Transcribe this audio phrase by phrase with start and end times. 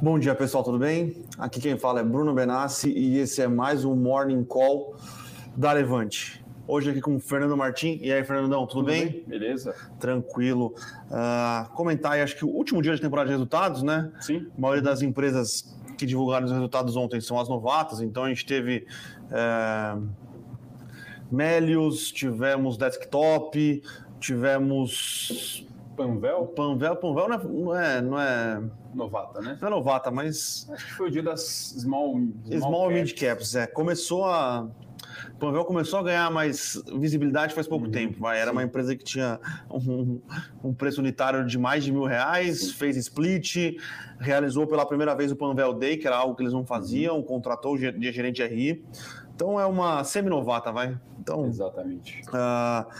[0.00, 1.24] Bom dia, pessoal, tudo bem?
[1.38, 4.94] Aqui quem fala é Bruno Benassi e esse é mais um Morning Call
[5.56, 6.44] da Levante.
[6.68, 7.98] Hoje aqui com o Fernando Martim.
[8.02, 9.06] E aí, Fernandão, tudo, tudo bem?
[9.06, 9.24] bem?
[9.26, 9.74] Beleza.
[9.98, 10.74] Tranquilo.
[11.10, 14.12] Uh, comentar aí, acho que o último dia de temporada de resultados, né?
[14.20, 14.46] Sim.
[14.56, 18.44] A maioria das empresas que divulgaram os resultados ontem são as novatas, então a gente
[18.44, 18.86] teve
[19.30, 20.06] uh,
[21.32, 23.82] Melius, tivemos Desktop,
[24.20, 25.66] tivemos
[25.96, 26.46] Panvel?
[26.48, 28.62] Panvel, Panvel não é, não é,
[28.94, 29.58] novata, né?
[29.60, 33.54] Não é novata, mas acho que foi o dia das small small, small mid caps,
[33.54, 33.66] é.
[33.66, 34.68] Começou a
[35.38, 38.20] Panvel começou a ganhar mais visibilidade faz pouco uhum, tempo.
[38.20, 38.38] Vai.
[38.38, 38.56] Era sim.
[38.56, 39.38] uma empresa que tinha
[39.70, 40.20] um,
[40.64, 42.72] um, preço unitário de mais de mil reais, sim.
[42.72, 43.76] fez split,
[44.18, 47.22] realizou pela primeira vez o Panvel Day, que era algo que eles não faziam, uhum.
[47.22, 48.84] contratou o gerente de RI.
[49.34, 50.98] Então é uma semi-novata, vai.
[51.20, 52.22] Então, Exatamente.
[52.28, 52.90] Uh,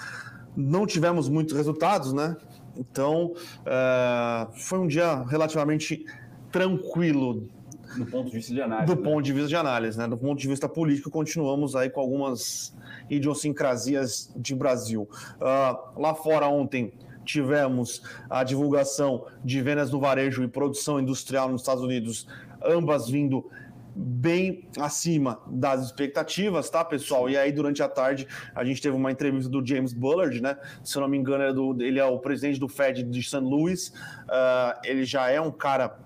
[0.55, 2.37] não tivemos muitos resultados, né?
[2.77, 6.05] Então, uh, foi um dia relativamente
[6.51, 7.49] tranquilo.
[7.97, 8.87] Do ponto de vista de análise.
[8.87, 9.11] Do né?
[9.11, 10.09] ponto de vista de análise, né?
[10.09, 12.75] Do ponto de vista político, continuamos aí com algumas
[13.09, 15.09] idiosincrasias de Brasil.
[15.37, 16.93] Uh, lá fora, ontem,
[17.25, 22.27] tivemos a divulgação de vendas no varejo e produção industrial nos Estados Unidos,
[22.65, 23.51] ambas vindo
[23.99, 27.31] bem acima das expectativas, tá, pessoal?
[27.31, 30.59] E aí, durante a tarde, a gente teve uma entrevista do James Bullard, né?
[30.85, 33.39] Se eu não me engano, é do, ele é o presidente do Fed de St.
[33.39, 33.89] Louis.
[33.89, 35.99] Uh, ele já é um cara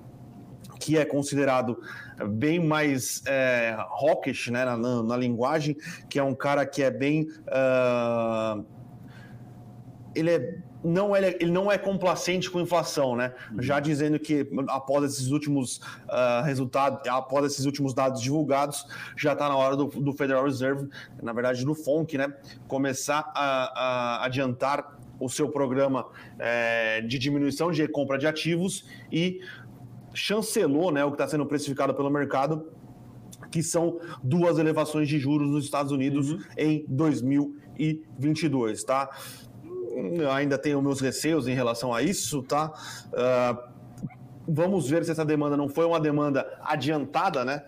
[0.78, 1.82] que é considerado
[2.28, 5.76] bem mais é, hawkish né, na, na, na, linguagem,
[6.08, 7.26] que é um cara que é bem.
[7.48, 8.64] Uh,
[10.14, 13.34] ele é não é, ele não é complacente com inflação, né?
[13.52, 13.62] Uhum.
[13.62, 18.86] Já dizendo que após esses últimos uh, resultados, após esses últimos dados divulgados,
[19.16, 20.88] já está na hora do, do, Federal Reserve,
[21.22, 22.34] na verdade do FONC, né?
[22.66, 26.06] Começar a, a adiantar o seu programa
[26.38, 29.40] é, de diminuição de compra de ativos e
[30.14, 31.04] chancelou, né?
[31.04, 32.66] O que está sendo precificado pelo mercado
[33.50, 36.40] que são duas elevações de juros nos Estados Unidos uhum.
[36.56, 39.10] em 2022, tá?
[40.32, 42.72] Ainda tenho meus receios em relação a isso, tá?
[43.08, 43.70] Uh,
[44.46, 47.62] vamos ver se essa demanda não foi uma demanda adiantada, né?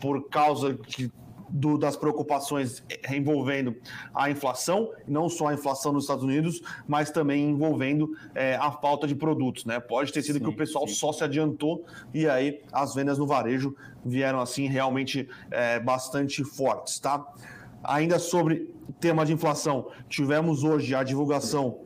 [0.00, 1.10] Por causa de,
[1.48, 3.76] do, das preocupações envolvendo
[4.14, 9.06] a inflação, não só a inflação nos Estados Unidos, mas também envolvendo é, a falta
[9.06, 9.78] de produtos, né?
[9.78, 10.94] Pode ter sido sim, que o pessoal sim.
[10.94, 16.98] só se adiantou e aí as vendas no varejo vieram assim realmente é, bastante fortes,
[16.98, 17.24] tá?
[17.82, 21.80] Ainda sobre tema de inflação, tivemos hoje a divulgação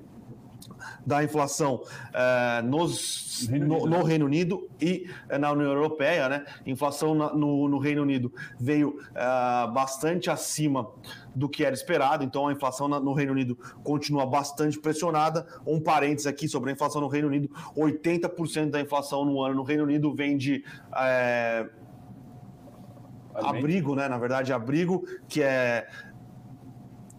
[1.06, 6.44] da inflação eh, nos, Reino no, no, Reino Unido e eh, na União Europeia, né?
[6.66, 10.90] Inflação na, no, no, Reino Unido veio eh, bastante acima
[11.34, 15.46] do que era esperado, então a inflação na, no Reino Unido continua bastante pressionada.
[15.64, 19.62] Um parênteses aqui sobre a inflação no Reino Unido: 80% da inflação no ano no
[19.62, 20.64] Reino Unido vem de
[23.36, 24.08] abrigo, né?
[24.08, 25.86] Na verdade, abrigo, que é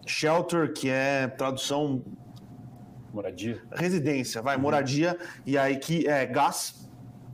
[0.06, 2.02] shelter, que é tradução.
[3.12, 3.62] Moradia.
[3.72, 4.62] Residência, vai, uhum.
[4.62, 6.88] moradia, e aí que é gás,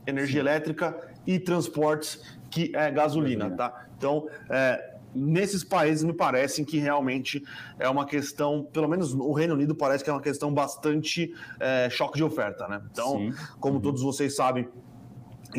[0.07, 0.47] energia Sim.
[0.47, 0.97] elétrica
[1.27, 3.55] e transportes, que é gasolina, gasolina.
[3.55, 3.85] tá?
[3.97, 7.43] Então, é, nesses países me parecem que realmente
[7.79, 11.89] é uma questão, pelo menos o Reino Unido parece que é uma questão bastante é,
[11.89, 12.81] choque de oferta, né?
[12.91, 13.33] Então, Sim.
[13.59, 13.81] como uhum.
[13.81, 14.67] todos vocês sabem,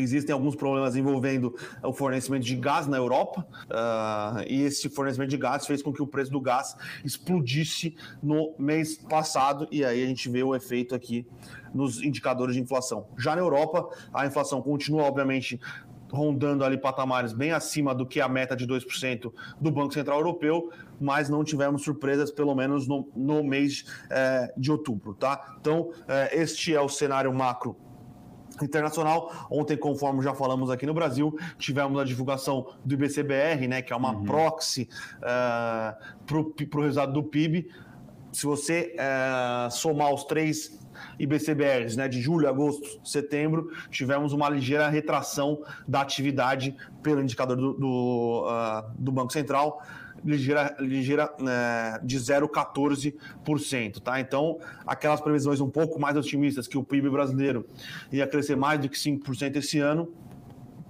[0.01, 5.37] Existem alguns problemas envolvendo o fornecimento de gás na Europa, uh, e esse fornecimento de
[5.37, 10.07] gás fez com que o preço do gás explodisse no mês passado, e aí a
[10.07, 11.27] gente vê o efeito aqui
[11.75, 13.07] nos indicadores de inflação.
[13.19, 15.61] Já na Europa, a inflação continua, obviamente,
[16.11, 20.71] rondando ali patamares bem acima do que a meta de 2% do Banco Central Europeu,
[21.01, 25.57] mas não tivemos surpresas, pelo menos no, no mês eh, de outubro, tá?
[25.61, 27.77] Então, eh, este é o cenário macro
[28.65, 29.47] internacional.
[29.51, 33.97] Ontem, conforme já falamos aqui no Brasil, tivemos a divulgação do IBCBR, né, que é
[33.97, 34.25] uma uhum.
[34.25, 35.97] proxy uh,
[36.27, 37.69] para o resultado do PIB.
[38.33, 40.79] Se você uh, somar os três
[41.19, 47.75] IBCBRs, né, de julho, agosto, setembro, tivemos uma ligeira retração da atividade pelo indicador do,
[47.75, 49.83] do, uh, do Banco Central
[50.25, 54.21] ligeira, ligeira é, de 0,14%, tá?
[54.21, 57.67] Então, aquelas previsões um pouco mais otimistas que o PIB brasileiro
[58.11, 60.13] ia crescer mais do que 5% esse ano,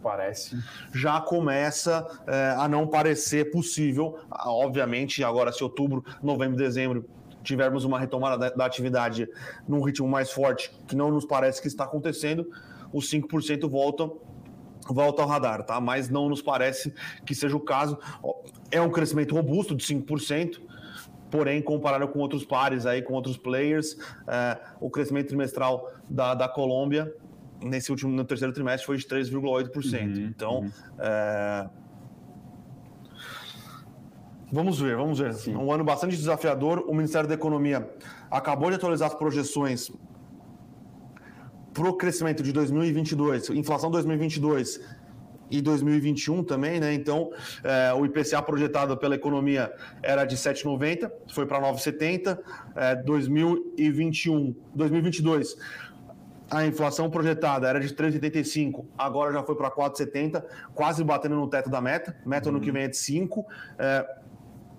[0.02, 0.56] parece.
[0.94, 4.18] Já começa é, a não parecer possível.
[4.30, 7.04] Obviamente, agora, se outubro, novembro, dezembro
[7.42, 9.28] tivermos uma retomada da, da, atividade
[9.68, 12.50] num ritmo mais forte, que não nos parece que está acontecendo,
[12.92, 14.18] os 5% voltam
[14.88, 15.80] volta ao radar, tá?
[15.80, 16.92] Mas não nos parece
[17.24, 17.98] que seja o caso.
[18.70, 20.60] É um crescimento robusto de 5%,
[21.30, 23.96] porém, comparado com outros pares aí, com outros players,
[24.26, 27.12] é, o crescimento trimestral da, da Colômbia
[27.62, 30.16] nesse último, no terceiro trimestre, foi de 3,8%.
[30.16, 30.70] Uhum, então, uhum.
[30.98, 31.68] é,
[34.50, 35.34] Vamos ver, vamos ver.
[35.34, 35.56] Sim.
[35.56, 36.84] Um ano bastante desafiador.
[36.86, 37.88] O Ministério da Economia
[38.30, 39.90] acabou de atualizar as projeções
[41.76, 44.80] para o crescimento de 2022, inflação 2022
[45.50, 46.94] e 2021 também, né?
[46.94, 47.30] Então,
[47.62, 49.70] é, o IPCA projetado pela economia
[50.02, 52.38] era de 7,90, foi para 9,70.
[52.74, 55.56] É, 2021, 2022,
[56.50, 60.42] a inflação projetada era de 3,85, agora já foi para 4,70,
[60.74, 62.16] quase batendo no teto da meta.
[62.24, 62.56] Meta uhum.
[62.56, 63.44] ano que vem é de 5.
[63.78, 64.16] É,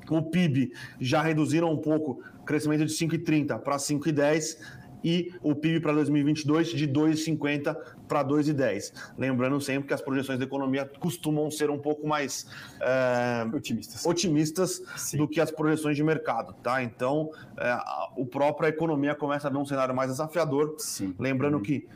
[0.09, 4.57] o PIB já reduziram um pouco, crescimento de 5,30 para 5,10
[5.03, 7.75] e o PIB para 2022 de 2,50
[8.07, 8.93] para 2,10.
[9.17, 12.47] Lembrando sempre que as projeções da economia costumam ser um pouco mais
[12.81, 14.81] é, otimistas, otimistas
[15.13, 16.81] do que as projeções de mercado, tá?
[16.81, 17.77] Então, é,
[18.15, 20.75] o própria economia começa a ver um cenário mais desafiador.
[20.77, 21.13] Sim.
[21.19, 21.63] Lembrando uhum.
[21.63, 21.87] que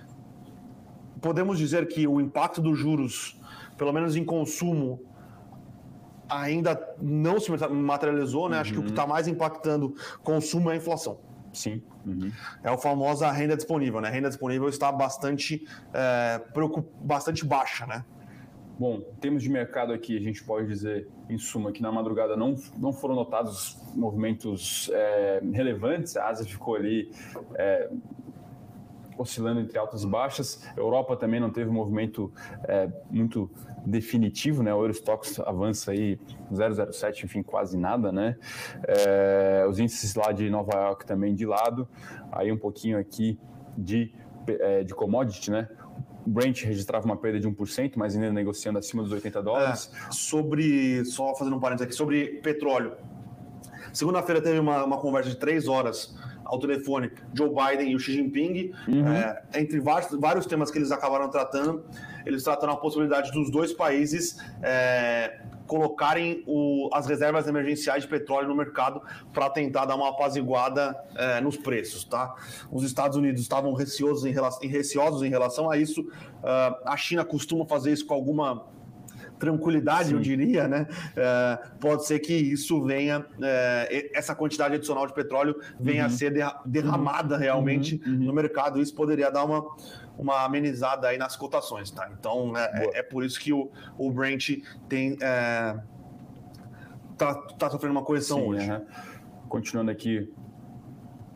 [1.22, 3.40] podemos dizer que o impacto dos juros,
[3.78, 5.02] pelo menos em consumo,
[6.30, 8.56] ainda não se materializou, né?
[8.56, 8.62] Uhum.
[8.62, 9.94] Acho que o que está mais impactando
[10.24, 11.20] consumo é a inflação.
[11.54, 11.82] Sim.
[12.06, 12.32] Uhum.
[12.64, 14.08] É a famosa renda disponível, né?
[14.08, 16.88] A renda disponível está bastante, é, preocup...
[17.02, 18.06] bastante baixa, né?
[18.80, 22.36] Bom, em termos de mercado aqui, a gente pode dizer, em suma, que na madrugada
[22.36, 26.18] não, não foram notados movimentos é, relevantes.
[26.18, 27.12] A Ásia ficou ali
[27.56, 27.90] é,
[29.22, 30.64] oscilando entre altas e baixas.
[30.76, 32.32] A Europa também não teve um movimento
[32.64, 33.50] é, muito
[33.86, 34.74] definitivo, né?
[34.74, 36.20] O Eurostox avança aí
[36.52, 38.38] 0,07, enfim, quase nada, né?
[38.88, 41.88] É, os índices lá de Nova York também de lado.
[42.32, 43.40] Aí um pouquinho aqui
[43.78, 44.14] de,
[44.48, 45.68] é, de commodity, né?
[46.26, 49.92] O Brent registrava uma perda de 1%, mas ainda negociando acima dos 80 dólares.
[50.08, 52.94] É, sobre, só fazendo um parênteses aqui, sobre petróleo.
[53.92, 56.16] Segunda-feira teve uma, uma conversa de três horas
[56.52, 59.08] ao telefone Joe Biden e o Xi Jinping, uhum.
[59.08, 61.86] é, entre vários, vários temas que eles acabaram tratando,
[62.26, 68.50] eles trataram a possibilidade dos dois países é, colocarem o, as reservas emergenciais de petróleo
[68.50, 69.02] no mercado
[69.32, 72.36] para tentar dar uma apaziguada é, nos preços, tá?
[72.70, 76.02] Os Estados Unidos estavam receosos em, relação, receosos em relação a isso.
[76.02, 78.66] Uh, a China costuma fazer isso com alguma
[79.42, 80.14] tranquilidade, Sim.
[80.14, 80.88] eu diria, né?
[81.16, 86.08] É, pode ser que isso venha, é, essa quantidade adicional de petróleo venha uhum.
[86.08, 86.32] a ser
[86.64, 87.42] derramada uhum.
[87.42, 88.14] realmente uhum.
[88.14, 88.20] uhum.
[88.26, 88.80] no mercado.
[88.80, 89.66] Isso poderia dar uma,
[90.16, 92.08] uma amenizada aí nas cotações, tá?
[92.18, 95.76] Então é, é, é por isso que o, o Brent tem é,
[97.18, 98.72] tá, tá sofrendo uma correção Sim, hoje.
[98.72, 98.86] Uhum.
[99.50, 100.32] Continuando aqui,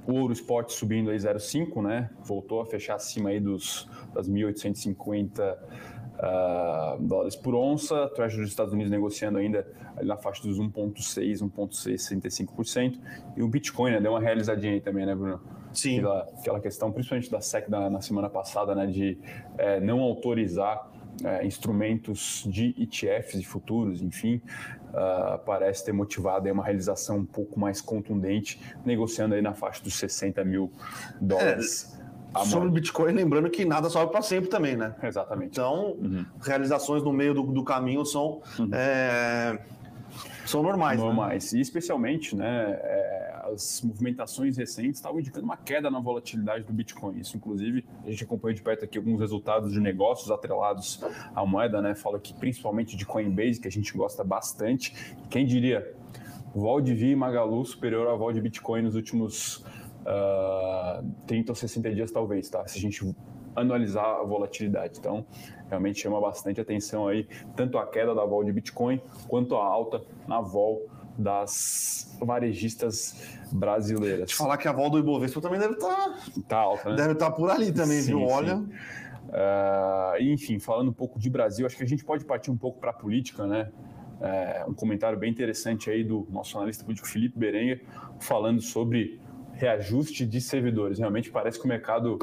[0.06, 2.12] o ouro spot subindo aí 0,5, né?
[2.24, 5.58] Voltou a fechar acima aí dos das 1.850
[6.20, 9.68] uh, dólares por onça, Treasury dos Estados Unidos negociando ainda
[10.02, 13.00] na faixa dos 1,6, 1,65%,
[13.38, 15.42] e o Bitcoin né, deu uma realizadinha aí também, né, Bruno?
[15.74, 16.00] Sim.
[16.00, 19.18] Aquela, aquela questão, principalmente da SEC da, na semana passada, né, de
[19.58, 20.90] é, não autorizar
[21.24, 24.42] é, instrumentos de ETFs de futuros, enfim,
[24.90, 29.82] uh, parece ter motivado aí uma realização um pouco mais contundente, negociando aí na faixa
[29.82, 30.72] dos 60 mil
[31.22, 31.98] dólares.
[32.02, 32.05] É
[32.44, 34.96] sobre o Bitcoin, lembrando que nada sobe para sempre também, né?
[35.02, 35.52] Exatamente.
[35.52, 36.26] Então, uhum.
[36.42, 38.70] realizações no meio do, do caminho são, uhum.
[38.74, 39.60] é,
[40.46, 41.00] são normais.
[41.00, 41.06] Né?
[41.06, 41.54] Normais.
[41.54, 41.60] Né?
[41.60, 47.20] E especialmente, né, é, as movimentações recentes estavam indicando uma queda na volatilidade do Bitcoin.
[47.20, 51.02] Isso, inclusive, a gente acompanha de perto aqui alguns resultados de negócios atrelados
[51.36, 51.96] à moeda, né?
[51.96, 55.16] Fala aqui principalmente de Coinbase, que a gente gosta bastante.
[55.30, 55.96] Quem diria?
[56.54, 59.66] Vol de Vi e Magalu superior ao vol de Bitcoin nos últimos
[60.06, 62.66] uh, 30 ou 60 dias talvez, tá?
[62.68, 63.16] Se a gente
[63.56, 65.00] analisar a volatilidade.
[65.00, 65.26] Então,
[65.70, 70.02] realmente chama bastante atenção aí, tanto a queda da vol de Bitcoin, quanto a alta
[70.28, 70.86] na vol
[71.18, 74.30] das varejistas brasileiras.
[74.30, 76.96] Te falar que a vol do Ibovespa também deve estar tá, tá alta, né?
[76.98, 78.24] Deve estar tá por ali também, sim, viu?
[78.24, 78.58] Olha.
[78.58, 82.80] Uh, enfim, falando um pouco de Brasil, acho que a gente pode partir um pouco
[82.80, 83.72] para a política, né?
[84.22, 87.82] É, um comentário bem interessante aí do nosso analista político Felipe Berenga,
[88.20, 89.20] falando sobre
[89.56, 91.00] reajuste de servidores.
[91.00, 92.20] Realmente parece que o mercado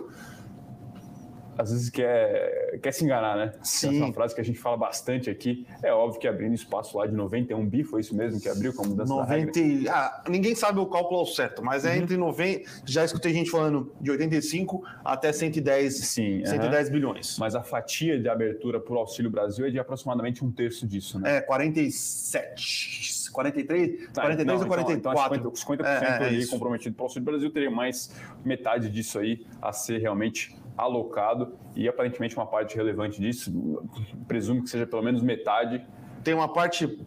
[1.57, 3.53] às vezes quer, quer se enganar, né?
[3.63, 3.89] Sim.
[3.89, 5.67] Essa é uma frase que a gente fala bastante aqui.
[5.83, 8.85] É óbvio que abrindo espaço lá de 91 bi, foi isso mesmo que abriu com
[8.85, 9.85] a mudança 90...
[9.85, 12.03] da ah, ninguém sabe o cálculo certo, mas é uhum.
[12.03, 12.71] entre 90...
[12.85, 16.93] Já escutei gente falando de 85 até 110, Sim, 110 uhum.
[16.93, 17.37] bilhões.
[17.39, 21.37] Mas a fatia de abertura por Auxílio Brasil é de aproximadamente um terço disso, né?
[21.37, 25.39] É, 47 43, tá, 43 não, ou 44?
[25.39, 29.19] Então, 50%, 50% é, é, ali comprometido para o Auxílio Brasil, teria mais metade disso
[29.19, 33.83] aí a ser realmente alocado e aparentemente uma parte relevante disso,
[34.27, 35.85] presumo que seja pelo menos metade.
[36.23, 37.05] Tem uma parte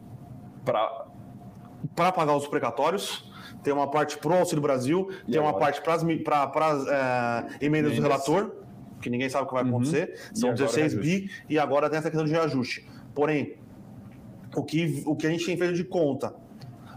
[0.63, 1.05] para
[1.95, 3.31] para pagar os precatórios,
[3.63, 5.53] tem uma parte para o Auxílio Brasil, e tem agora?
[5.53, 8.65] uma parte para as é, emendas do relator
[9.05, 9.69] que ninguém sabe o que vai uhum.
[9.69, 10.19] acontecer.
[10.29, 10.35] Uhum.
[10.35, 12.87] São 16 bi e agora tem essa questão de reajuste.
[13.13, 13.57] Porém,
[14.55, 16.33] o que, o que a gente tem feito de conta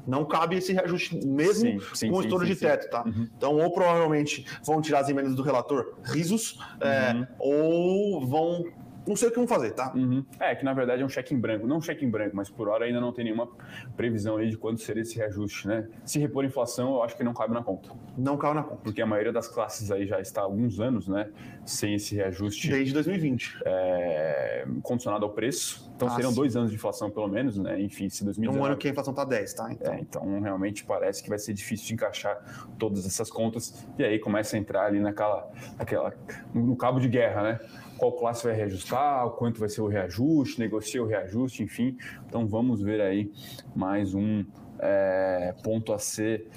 [0.06, 3.04] não cabe esse reajuste mesmo sim, sim, com o estouro de teto, tá?
[3.04, 3.28] Uhum.
[3.36, 7.22] Então, ou provavelmente vão tirar as emendas do relator risos, é, uhum.
[7.22, 8.64] é, ou vão
[9.08, 9.92] não sei o que vão fazer, tá?
[9.94, 10.24] Uhum.
[10.38, 11.66] É, que na verdade é um cheque em branco.
[11.66, 13.48] Não um cheque em branco, mas por hora ainda não tem nenhuma
[13.96, 15.88] previsão aí de quando seria esse reajuste, né?
[16.04, 17.90] Se repor inflação, eu acho que não cabe na conta.
[18.16, 18.82] Não cabe na conta.
[18.82, 21.30] Porque a maioria das classes aí já está há alguns anos, né?
[21.64, 22.68] Sem esse reajuste.
[22.68, 23.58] Desde 2020.
[23.64, 25.90] É, condicionado ao preço.
[25.96, 26.36] Então ah, seriam sim.
[26.36, 27.80] dois anos de inflação, pelo menos, né?
[27.80, 28.58] Enfim, se 2019...
[28.58, 29.72] Um ano que a inflação está 10, tá?
[29.72, 29.92] Então.
[29.92, 32.38] É, então realmente parece que vai ser difícil de encaixar
[32.78, 33.86] todas essas contas.
[33.98, 36.14] E aí começa a entrar ali naquela, naquela,
[36.54, 37.60] no cabo de guerra, né?
[37.98, 41.98] Qual classe vai reajustar, quanto vai ser o reajuste, negocia o reajuste, enfim.
[42.26, 43.30] Então vamos ver aí
[43.74, 44.44] mais um
[44.78, 46.48] é, ponto a ser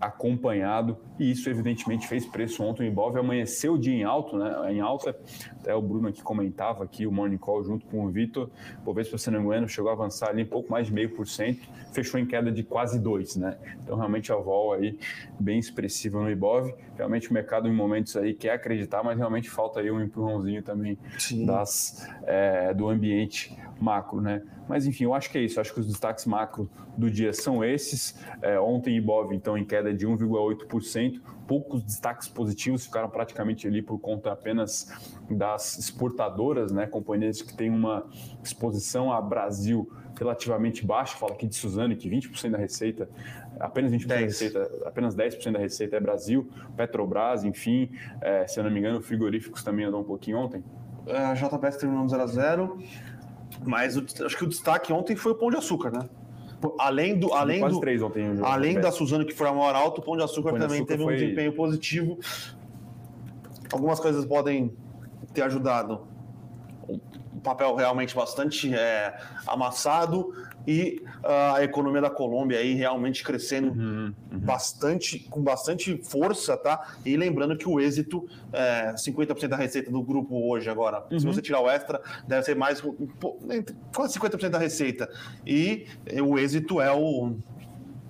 [0.00, 2.82] acompanhado e isso evidentemente fez preço ontem.
[2.82, 4.72] O Ibov amanheceu o dia em alto, né?
[4.72, 5.16] Em alta,
[5.60, 8.50] até o Bruno aqui comentava aqui o Morning Call junto com o Vitor.
[8.84, 12.26] Bovespa, não chegou a avançar ali um pouco mais de meio por cento, fechou em
[12.26, 13.56] queda de quase dois, né?
[13.82, 14.98] Então realmente a vol aí
[15.38, 16.74] bem expressiva no Ibov.
[16.96, 20.98] Realmente o mercado em momentos aí quer acreditar, mas realmente falta aí um empurrãozinho também
[21.46, 24.42] das é, do ambiente macro, né?
[24.68, 25.58] Mas enfim, eu acho que é isso.
[25.58, 28.18] Eu acho que os destaques macro do dia são esses.
[28.40, 31.03] É, ontem Ibov, então, em queda de 1,8%.
[31.46, 34.90] Poucos destaques positivos ficaram praticamente ali por conta apenas
[35.30, 36.86] das exportadoras, né?
[36.86, 38.06] Companhias que têm uma
[38.42, 41.16] exposição a Brasil relativamente baixa.
[41.16, 43.08] Fala aqui de Suzano que 20% da receita,
[43.60, 44.08] apenas 20% 10.
[44.08, 46.48] da receita, apenas 10% da receita é Brasil.
[46.76, 50.64] Petrobras, enfim, é, se eu não me engano, frigoríficos também andou um pouquinho ontem.
[51.06, 52.78] É, a JBS terminou no 0 a 0
[53.62, 56.08] mas o, acho que o destaque ontem foi o Pão de Açúcar, né?
[56.78, 57.32] Além do.
[57.32, 58.24] Além quase do, três ontem.
[58.42, 60.82] Além da Suzano, que foi a maior alta, o Pão de Açúcar Pão também de
[60.82, 61.14] açúcar teve foi...
[61.14, 62.18] um desempenho positivo.
[63.72, 64.72] Algumas coisas podem
[65.32, 66.13] ter ajudado.
[67.44, 70.34] Papel realmente bastante é, amassado,
[70.66, 74.38] e uh, a economia da Colômbia aí realmente crescendo uhum, uhum.
[74.38, 76.96] bastante, com bastante força, tá?
[77.04, 81.04] E lembrando que o êxito é 50% da receita do grupo hoje agora.
[81.10, 81.18] Uhum.
[81.18, 82.82] Se você tirar o extra, deve ser mais
[83.94, 85.08] quase 50% da receita.
[85.46, 85.86] E
[86.22, 87.36] o êxito é o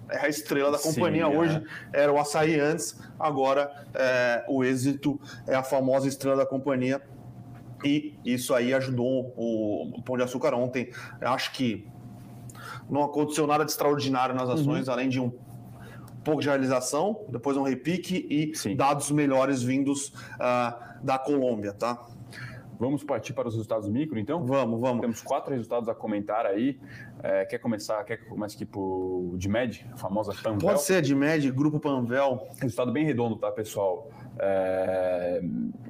[0.08, 1.62] é a estrela da companhia Sim, hoje,
[1.92, 2.02] é.
[2.02, 7.00] era o açaí antes, agora é, o êxito é a famosa estrela da companhia.
[7.84, 10.90] E isso aí ajudou o, Pão de Açúcar ontem.
[11.20, 11.86] Eu acho que
[12.88, 14.94] não aconteceu nada de extraordinário nas ações, uhum.
[14.94, 15.32] além de um
[16.24, 18.76] pouco de realização, depois um repique e Sim.
[18.76, 22.02] dados melhores vindos uh, da Colômbia, tá?
[22.78, 24.44] Vamos partir para os resultados micro, então?
[24.44, 25.00] Vamos, vamos.
[25.00, 26.78] Temos quatro resultados a comentar aí.
[27.22, 28.02] É, quer começar?
[28.04, 30.68] Quer que eu comece aqui por DMED, a famosa Panvel?
[30.68, 32.48] Pode ser DMED, Grupo Panvel.
[32.60, 34.10] Resultado bem redondo, tá, pessoal?
[34.38, 35.40] É...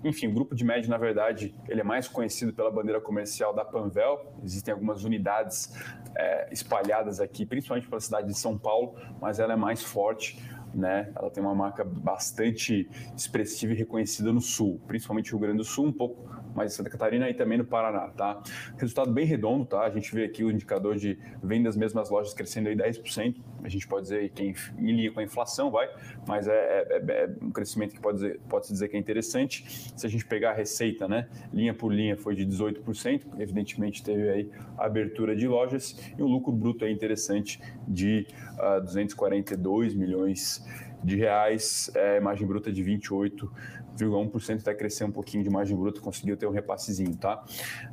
[0.03, 3.65] Enfim, o grupo de média, na verdade, ele é mais conhecido pela bandeira comercial da
[3.65, 4.35] Panvel.
[4.43, 5.73] Existem algumas unidades
[6.17, 10.39] é, espalhadas aqui, principalmente pela cidade de São Paulo, mas ela é mais forte.
[10.75, 11.13] Né?
[11.15, 15.87] Ela tem uma marca bastante expressiva e reconhecida no Sul, principalmente Rio Grande do Sul,
[15.87, 18.43] um pouco mais em Santa Catarina e também no Paraná, tá?
[18.79, 19.81] Resultado bem redondo, tá?
[19.81, 23.37] A gente vê aqui o indicador de vendas mesmas lojas crescendo aí 10%.
[23.63, 25.89] A gente pode dizer que em linha com a inflação, vai,
[26.27, 29.01] mas é, é, é, é um crescimento que pode, dizer, pode se dizer que é
[29.01, 29.93] interessante.
[29.97, 34.29] Se a gente pegar a receita, né, linha por linha foi de 18%, evidentemente teve
[34.29, 38.27] aí abertura de lojas e o lucro bruto é interessante de
[38.59, 40.65] uh, ah, 242 milhões
[41.13, 46.47] reais, é, margem bruta de 28,1%, até crescer um pouquinho de margem bruta, conseguiu ter
[46.47, 47.45] um repassezinho, tá?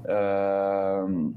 [0.06, 1.34] Uh,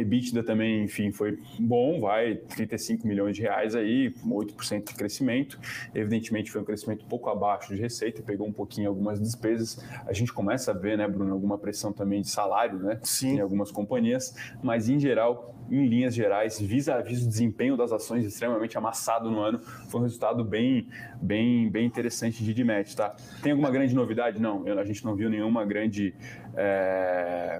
[0.00, 5.58] EBITDA também, enfim, foi bom, vai 35 milhões de reais aí, 8% de crescimento.
[5.94, 9.84] Evidentemente foi um crescimento um pouco abaixo de receita, pegou um pouquinho algumas despesas.
[10.06, 13.36] A gente começa a ver, né, Bruno, alguma pressão também de salário, né, Sim.
[13.36, 18.78] em algumas companhias, mas em geral, em linhas gerais, vis-a-vis o desempenho das ações extremamente
[18.78, 20.88] amassado no ano, foi um resultado bem,
[21.20, 23.16] bem, bem interessante de Dimet, tá?
[23.42, 24.40] Tem alguma grande novidade?
[24.40, 26.14] Não, a gente não viu nenhuma grande
[26.56, 27.58] é,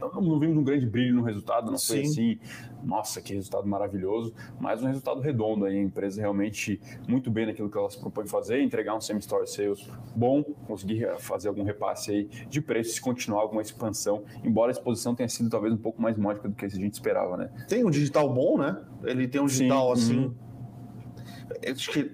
[0.00, 2.38] não, não, vimos um grande brilho no resultado, não foi assim,
[2.82, 7.70] nossa, que resultado maravilhoso, mas um resultado redondo aí, a empresa realmente muito bem naquilo
[7.70, 12.24] que ela se propõe fazer, entregar um semi-store sales bom, conseguir fazer algum repasse aí
[12.48, 16.16] de preço e continuar alguma expansão, embora a exposição tenha sido talvez um pouco mais
[16.16, 17.50] módica do que a gente esperava, né?
[17.68, 18.82] Tem um digital bom, né?
[19.04, 20.18] Ele tem um digital Sim, assim.
[20.18, 20.34] Uhum.
[21.72, 22.12] Acho que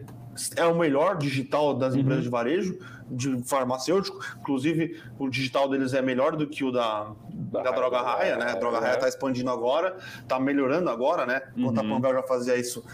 [0.56, 2.24] é o melhor digital das empresas uhum.
[2.24, 2.78] de varejo,
[3.10, 4.18] de farmacêutico.
[4.40, 8.46] Inclusive, o digital deles é melhor do que o da, da, da Droga Raia, né?
[8.50, 11.42] A Droga Raia está expandindo agora, está melhorando agora, né?
[11.56, 11.86] Enquanto uhum.
[11.86, 12.84] a Panvel já fazia isso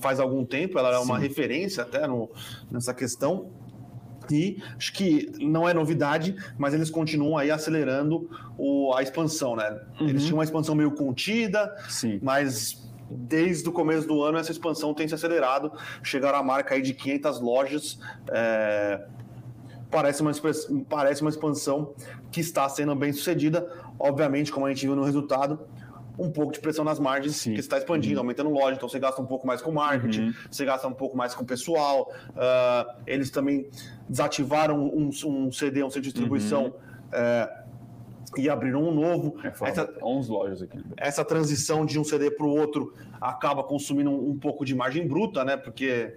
[0.00, 1.22] faz algum tempo, ela é uma Sim.
[1.22, 2.30] referência até no,
[2.70, 3.48] nessa questão.
[4.30, 9.80] E acho que não é novidade, mas eles continuam aí acelerando o, a expansão, né?
[10.00, 10.08] Uhum.
[10.08, 12.20] Eles tinham uma expansão meio contida, Sim.
[12.22, 12.79] mas
[13.10, 15.72] desde o começo do ano essa expansão tem se acelerado.
[16.02, 17.98] Chegaram à marca aí de 500 lojas.
[18.30, 19.04] É,
[19.90, 20.32] parece, uma,
[20.88, 21.94] parece uma expansão
[22.30, 23.68] que está sendo bem sucedida.
[23.98, 25.58] Obviamente, como a gente viu no resultado,
[26.18, 27.54] um pouco de pressão nas margens, Sim.
[27.54, 28.20] que está expandindo, uhum.
[28.20, 30.34] aumentando loja, então você gasta um pouco mais com marketing, uhum.
[30.50, 32.12] você gasta um pouco mais com pessoal.
[32.30, 33.68] Uh, eles também
[34.08, 36.64] desativaram um, um, CD, um centro de distribuição.
[36.64, 36.70] Uhum.
[36.70, 37.59] Uh,
[38.36, 39.36] e abriram um novo.
[39.42, 40.78] É, essa, 11 lojas aqui.
[40.96, 45.06] Essa transição de um CD para o outro acaba consumindo um, um, pouco de margem
[45.06, 45.56] bruta, né?
[45.56, 46.16] Porque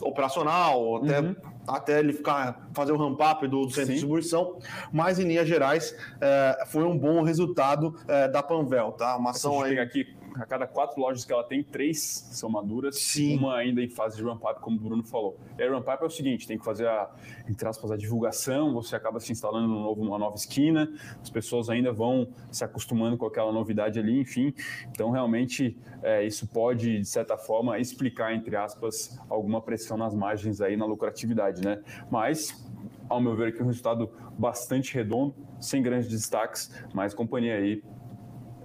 [0.00, 1.36] operacional, até, uhum.
[1.66, 3.86] até ele ficar fazer o ramp-up do, do, centro Sim.
[3.86, 4.58] de distribuição.
[4.92, 9.16] Mas, em linhas gerais, é, foi um bom resultado é, da Panvel, tá?
[9.16, 9.78] Uma ação aí.
[9.78, 12.00] aqui a cada quatro lojas que ela tem, três
[12.32, 13.38] são maduras, Sim.
[13.38, 15.38] uma ainda em fase de ramp-up, como o Bruno falou.
[15.58, 17.10] E a ramp-up é o seguinte, tem que fazer, a,
[17.48, 21.68] entre aspas, a divulgação, você acaba se instalando um novo, uma nova esquina, as pessoas
[21.68, 24.54] ainda vão se acostumando com aquela novidade ali, enfim.
[24.90, 30.60] Então, realmente, é, isso pode, de certa forma, explicar, entre aspas, alguma pressão nas margens
[30.60, 31.82] aí na lucratividade, né?
[32.10, 32.66] Mas,
[33.08, 37.82] ao meu ver, aqui é um resultado bastante redondo, sem grandes destaques, mas companhia aí,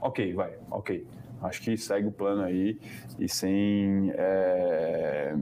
[0.02, 1.06] ok, vai, ok.
[1.42, 2.80] Acho que segue o plano aí
[3.20, 4.12] e sem.
[4.16, 5.34] É,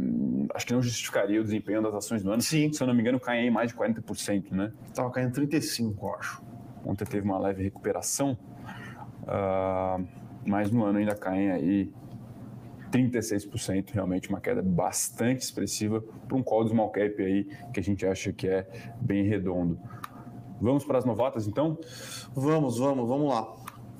[0.53, 2.41] acho que não justificaria o desempenho das ações do ano.
[2.41, 2.71] Sim.
[2.73, 4.73] Se eu não me engano, cai em mais de 40%, né?
[4.87, 6.43] Estava caindo 35%, eu acho.
[6.85, 8.37] Ontem teve uma leve recuperação,
[9.23, 10.05] uh,
[10.45, 11.93] mas no ano ainda caem aí
[12.91, 17.83] 36%, realmente uma queda bastante expressiva para um call do small cap aí que a
[17.83, 18.67] gente acha que é
[19.01, 19.79] bem redondo.
[20.61, 21.77] Vamos para as novatas então?
[22.33, 23.55] Vamos, vamos, vamos lá.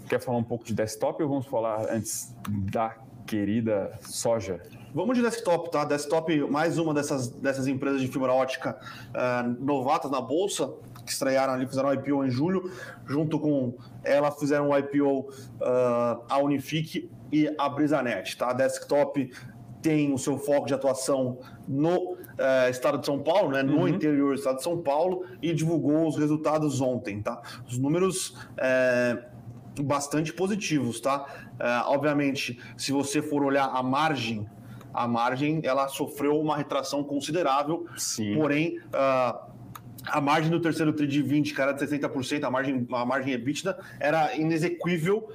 [0.08, 2.36] Quer falar um pouco de desktop ou vamos falar antes
[2.72, 2.96] da
[3.26, 4.62] querida soja?
[4.94, 5.84] Vamos de desktop, tá?
[5.84, 10.72] Desktop, mais uma dessas, dessas empresas de fibra ótica uh, novatas na bolsa,
[11.04, 12.72] que estrearam ali, fizeram um IPO em julho,
[13.06, 18.52] junto com ela fizeram um IPO uh, a Unifique e a Brisanet, tá?
[18.52, 19.32] A desktop
[19.82, 23.88] tem o seu foco de atuação no uh, estado de São Paulo, né, no uhum.
[23.88, 27.42] interior do estado de São Paulo, e divulgou os resultados ontem, tá?
[27.68, 28.36] Os números
[29.84, 31.26] bastante positivos, tá?
[31.54, 34.48] Uh, obviamente, se você for olhar a margem,
[34.94, 38.36] a margem ela sofreu uma retração considerável, Sim.
[38.36, 39.56] porém uh,
[40.08, 43.78] a margem do terceiro TRI de 20, cara, de 60%, a margem, a margem EBITDA
[44.00, 45.30] era inexequível.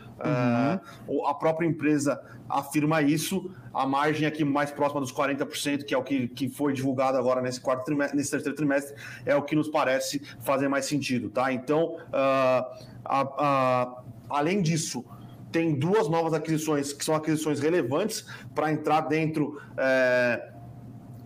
[1.08, 1.18] Uhum.
[1.20, 3.50] Uh, a própria empresa afirma isso.
[3.72, 7.40] A margem aqui mais próxima dos 40%, que é o que, que foi divulgado agora
[7.40, 11.52] nesse quarto trimestre, nesse terceiro trimestre, é o que nos parece fazer mais sentido, tá?
[11.52, 15.04] Então, uh, a, a Além disso,
[15.50, 20.52] tem duas novas aquisições que são aquisições relevantes para entrar dentro é,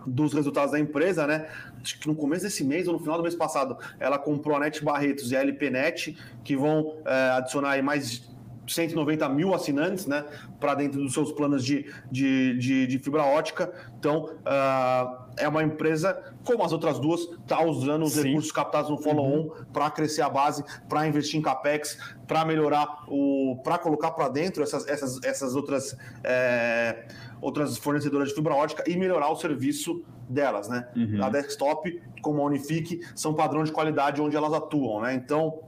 [0.07, 1.47] dos resultados da empresa, né?
[1.81, 4.61] Acho que no começo desse mês ou no final do mês passado, ela comprou a
[4.61, 8.33] Net Barretos e a LPNet, que vão é, adicionar aí mais
[8.67, 10.25] 190 mil assinantes, né,
[10.59, 13.73] para dentro dos seus planos de, de, de, de fibra ótica.
[13.99, 18.29] Então, uh, é uma empresa, como as outras duas, está usando os Sim.
[18.29, 19.65] recursos captados no follow-on uhum.
[19.73, 24.63] para crescer a base, para investir em capex, para melhorar o, para colocar para dentro
[24.63, 27.07] essas, essas, essas outras, é,
[27.41, 30.89] outras fornecedoras de fibra ótica e melhorar o serviço delas, né?
[30.97, 31.23] Uhum.
[31.23, 35.15] A desktop, como a Unifique, são padrão de qualidade onde elas atuam, né?
[35.15, 35.61] Então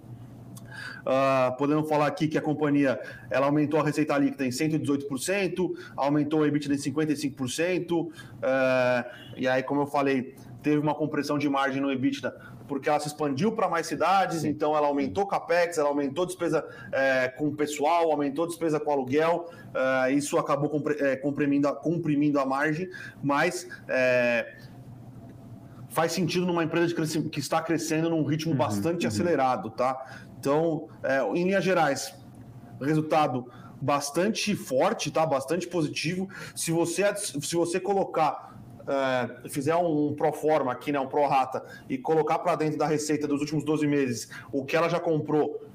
[1.06, 6.42] Uh, podemos falar aqui que a companhia ela aumentou a receita líquida em 118%, aumentou
[6.42, 8.10] a EBITDA em 55%, uh,
[8.42, 12.34] ah, e aí, como eu falei, teve uma compressão de margem no EBITDA
[12.66, 14.48] porque ela se expandiu para mais cidades, Sim.
[14.48, 20.12] então ela aumentou capex, ela aumentou despesa é, com pessoal, aumentou despesa com aluguel, é,
[20.12, 22.88] isso acabou compre, é, comprimindo, a, comprimindo a margem,
[23.22, 23.68] mas
[25.96, 26.94] faz sentido numa empresa
[27.30, 29.08] que está crescendo num ritmo uhum, bastante uhum.
[29.08, 30.25] acelerado, tá?
[30.46, 32.14] Então, é, em linhas gerais,
[32.80, 35.26] resultado bastante forte, tá?
[35.26, 36.28] Bastante positivo.
[36.54, 38.56] Se você, se você colocar
[38.86, 42.86] é, fizer um, pro forma aqui, né, um pro rata, e colocar para dentro da
[42.86, 45.66] receita dos últimos 12 meses o que ela já comprou,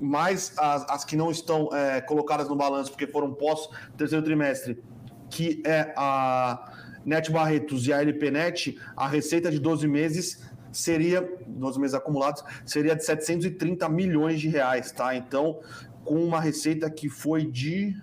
[0.00, 4.82] mais as, as que não estão é, colocadas no balanço porque foram pós terceiro trimestre,
[5.30, 6.72] que é a
[7.04, 10.42] Net Barretos e a LPNet, a receita de 12 meses
[10.78, 15.14] seria, 12 meses acumulados, seria de 730 milhões de reais, tá?
[15.14, 15.60] Então,
[16.04, 17.96] com uma receita que foi de.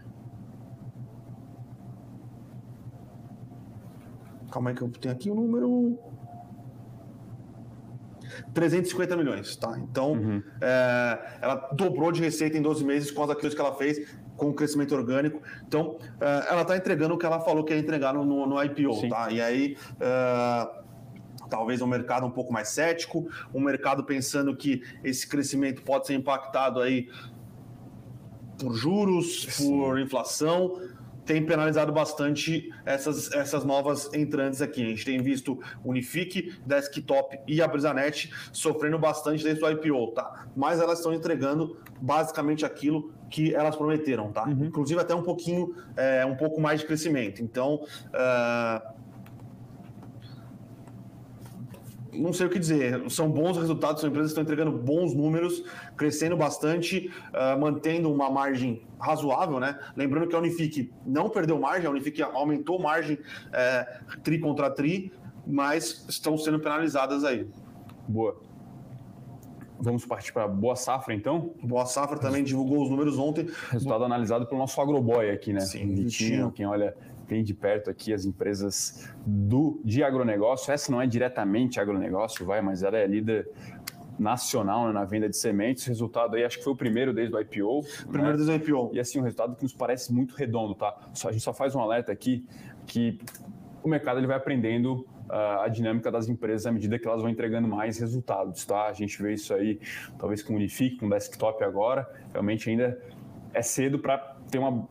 [4.51, 5.97] Calma aí que eu tenho aqui o número.
[8.53, 9.77] 350 milhões, tá?
[9.79, 10.43] Então, uhum.
[10.61, 14.49] é, ela dobrou de receita em 12 meses com as aquisições que ela fez, com
[14.49, 15.41] o crescimento orgânico.
[15.65, 18.93] Então, é, ela está entregando o que ela falou que ia entregar no, no IPO,
[18.93, 19.09] Sim.
[19.09, 19.31] tá?
[19.31, 20.85] E aí, é,
[21.56, 26.13] talvez um mercado um pouco mais cético, um mercado pensando que esse crescimento pode ser
[26.13, 27.10] impactado aí
[28.60, 29.70] por juros, Sim.
[29.70, 30.78] por inflação,
[31.26, 34.84] tem penalizado bastante essas, essas novas entrantes aqui.
[34.84, 40.46] A gente tem visto Unifique, Desktop e a Brisanet sofrendo bastante desde o IPO, tá?
[40.56, 44.44] Mas elas estão entregando basicamente aquilo que elas prometeram, tá?
[44.44, 44.65] Uhum.
[44.65, 47.41] Inclusive até um pouquinho, é, um pouco mais de crescimento.
[47.41, 48.94] Então, uh,
[52.17, 53.10] não sei o que dizer.
[53.10, 55.63] São bons resultados, são empresas que estão entregando bons números,
[55.95, 59.78] crescendo bastante, uh, mantendo uma margem razoável, né?
[59.95, 63.17] Lembrando que a Unifique não perdeu margem, a Unifique aumentou margem
[63.54, 65.12] é, tri contra tri,
[65.45, 67.47] mas estão sendo penalizadas aí.
[68.08, 68.39] Boa.
[69.80, 71.54] Vamos partir para Boa Safra, então?
[71.62, 73.47] Boa Safra também divulgou os números ontem.
[73.69, 75.60] Resultado analisado pelo nosso agroboy aqui, né?
[75.60, 80.71] Sim, Vitinho, quem olha tem de perto aqui as empresas do de agronegócio.
[80.71, 83.49] Essa não é diretamente agronegócio, vai, mas ela é líder
[84.17, 85.85] nacional né, na venda de sementes.
[85.85, 87.81] Resultado aí, acho que foi o primeiro desde o IPO.
[88.09, 88.45] Primeiro né?
[88.45, 88.91] desde o IPO.
[88.93, 90.95] E assim, um resultado que nos parece muito redondo, tá?
[91.13, 92.45] Só, a gente só faz um alerta aqui
[92.85, 93.19] que
[93.83, 97.29] o mercado ele vai aprendendo uh, a dinâmica das empresas à medida que elas vão
[97.29, 98.88] entregando mais resultados, tá?
[98.88, 99.79] A gente vê isso aí,
[100.17, 102.09] talvez com o Unifique, com o Desktop agora.
[102.31, 102.99] Realmente ainda
[103.53, 104.17] é cedo para
[104.49, 104.88] ter uma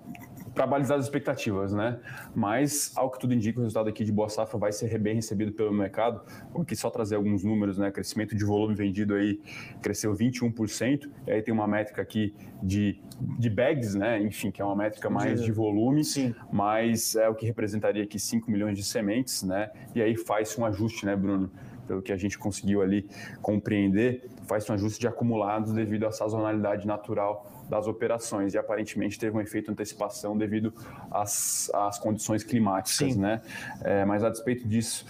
[0.54, 1.98] para balizar as expectativas, né?
[2.34, 5.52] Mas, ao que tudo indica, o resultado aqui de Boa Safra vai ser bem recebido
[5.52, 6.20] pelo mercado.
[6.52, 7.90] Vou aqui só trazer alguns números, né?
[7.90, 9.40] Crescimento de volume vendido aí
[9.82, 11.10] cresceu 21%.
[11.26, 14.22] E aí tem uma métrica aqui de, de bags, né?
[14.22, 16.34] Enfim, que é uma métrica mais de volume, Sim.
[16.52, 19.70] mas é o que representaria aqui 5 milhões de sementes, né?
[19.94, 21.50] E aí faz um ajuste, né, Bruno?
[21.86, 23.06] pelo que a gente conseguiu ali
[23.42, 29.36] compreender, faz um ajuste de acumulados devido à sazonalidade natural das operações e aparentemente teve
[29.36, 30.72] um efeito antecipação devido
[31.10, 33.20] às, às condições climáticas, Sim.
[33.20, 33.40] né?
[33.82, 35.06] É, mas a despeito disso,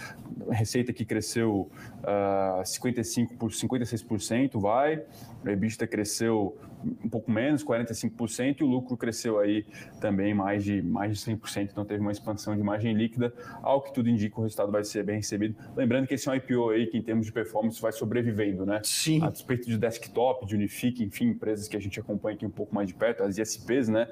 [0.49, 1.69] a receita que cresceu
[2.01, 5.03] uh, 55 por 56% vai,
[5.43, 6.57] o EBITDA cresceu
[7.03, 9.65] um pouco menos, 45%, e o lucro cresceu aí
[9.99, 13.93] também mais de, mais de 100%, então teve uma expansão de margem líquida, ao que
[13.93, 15.55] tudo indica o resultado vai ser bem recebido.
[15.75, 18.81] Lembrando que esse é um IPO aí que em termos de performance vai sobrevivendo, né?
[18.83, 19.23] Sim.
[19.23, 22.73] A despeito de desktop, de Unifique, enfim, empresas que a gente acompanha aqui um pouco
[22.73, 24.07] mais de perto, as ISPs, né?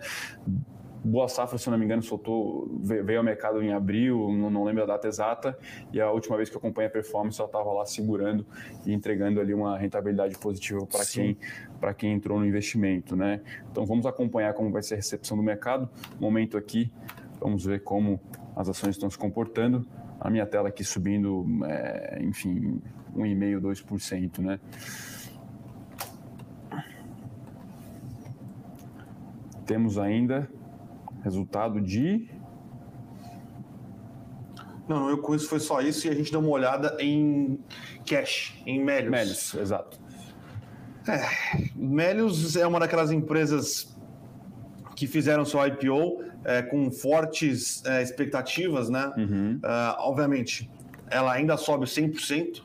[1.06, 4.64] Boa Safra, se eu não me engano, soltou, veio ao mercado em abril, não, não,
[4.64, 5.58] lembro a data exata,
[5.92, 8.46] e a última vez que eu acompanhei a performance, ela estava lá segurando
[8.86, 11.38] e entregando ali uma rentabilidade positiva para quem,
[11.98, 13.18] quem entrou no investimento.
[13.18, 13.42] Né?
[13.70, 15.90] Então vamos acompanhar como vai ser a recepção do mercado.
[16.22, 16.90] Momento aqui,
[17.38, 18.22] vamos ver como
[18.56, 19.86] as ações estão se comportando.
[20.22, 22.82] A minha tela aqui subindo, é, enfim,
[23.14, 24.40] 1,5%, 2%.
[24.40, 24.58] Né?
[29.66, 30.50] Temos ainda
[31.24, 32.30] Resultado de.
[34.88, 37.58] Não, não, eu conheço foi só isso e a gente deu uma olhada em
[38.06, 39.12] cash, em Melius.
[39.12, 39.98] Melius, exato.
[41.08, 41.22] É,
[41.74, 43.96] Melius é uma daquelas empresas
[44.96, 49.12] que fizeram seu IPO é, com fortes é, expectativas, né?
[49.18, 49.60] Uhum.
[49.64, 50.70] Uh, obviamente,
[51.10, 52.62] ela ainda sobe 100%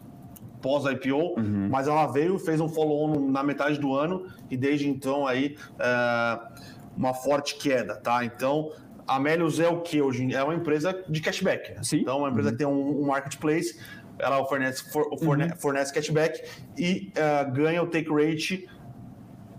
[0.61, 1.69] pós-IPO, uhum.
[1.71, 5.57] mas ela veio, fez um follow-on na metade do ano e desde então aí...
[5.75, 8.25] Uh, uma forte queda, tá?
[8.25, 8.73] Então,
[9.07, 10.35] a Melius é o que hoje?
[10.35, 11.73] É uma empresa de cashback.
[11.73, 11.83] Né?
[11.83, 12.01] Sim.
[12.01, 12.53] Então, é uma empresa uhum.
[12.53, 13.81] que tem um, um, marketplace,
[14.19, 15.59] ela fornece, for, fornece, uhum.
[15.59, 16.43] fornece cashback
[16.77, 18.69] e uh, ganha o take rate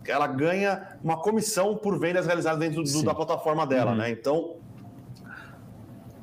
[0.07, 3.97] ela ganha uma comissão por vendas realizadas dentro do, da plataforma dela, uhum.
[3.97, 4.09] né?
[4.09, 4.55] Então,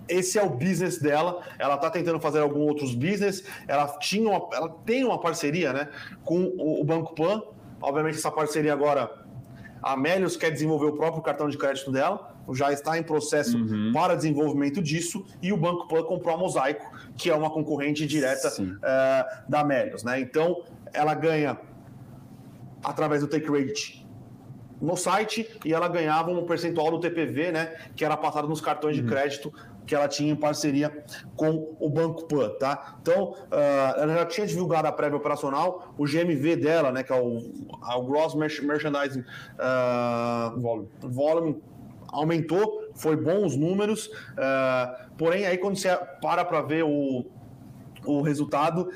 [0.09, 1.43] esse é o business dela.
[1.59, 3.45] Ela está tentando fazer alguns outros business.
[3.69, 5.89] Ela tinha uma, ela tem uma parceria, né,
[6.25, 7.43] com o, o Banco Pan.
[7.81, 9.26] Obviamente essa parceria agora
[9.87, 13.93] a Melius quer desenvolver o próprio cartão de crédito dela, já está em processo uhum.
[13.95, 18.53] para desenvolvimento disso, e o Banco Pan comprou a Mosaico, que é uma concorrente direta
[18.61, 20.03] uh, da Melius.
[20.03, 20.19] Né?
[20.19, 21.57] Então, ela ganha
[22.83, 24.05] através do take rate
[24.83, 28.97] no site e ela ganhava um percentual do TPV, né, que era passado nos cartões
[28.97, 29.05] uhum.
[29.05, 29.53] de crédito
[29.87, 31.05] que ela tinha em parceria
[31.37, 32.97] com o Banco Pan, tá?
[33.01, 37.21] Então, uh, ela já tinha divulgado a prévia operacional, o GMV dela, né, que é
[37.21, 40.89] o, o Gross Merchandising uh, Volume.
[41.01, 41.63] Volume
[42.09, 47.27] aumentou, foi bom os números, uh, porém aí quando você para para ver o,
[48.05, 48.91] o resultado,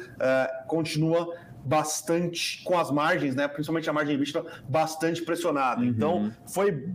[0.67, 3.47] continua bastante com as margens, né?
[3.49, 5.83] Principalmente a margem vista bastante pressionada.
[5.83, 5.89] Uhum.
[5.89, 6.89] Então, foi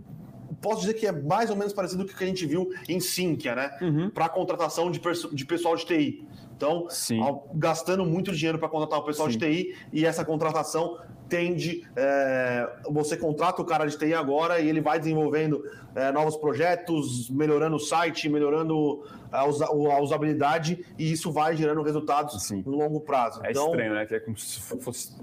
[0.66, 2.98] posso dizer que é mais ou menos parecido com o que a gente viu em
[2.98, 3.70] Sinqia, né?
[3.80, 4.10] Uhum.
[4.10, 5.00] Para contratação de,
[5.32, 6.26] de pessoal de TI.
[6.56, 6.88] Então,
[7.22, 9.38] ao, gastando muito dinheiro para contratar o pessoal Sim.
[9.38, 10.98] de TI e essa contratação
[11.28, 11.86] tende.
[11.94, 15.62] É, você contrata o cara de TI agora e ele vai desenvolvendo
[15.94, 22.42] é, novos projetos, melhorando o site, melhorando a, a, usabilidade e isso vai gerando resultados
[22.42, 22.62] Sim.
[22.66, 23.40] no longo prazo.
[23.44, 24.04] É então, estranho, né?
[24.04, 25.14] Que é como se fosse.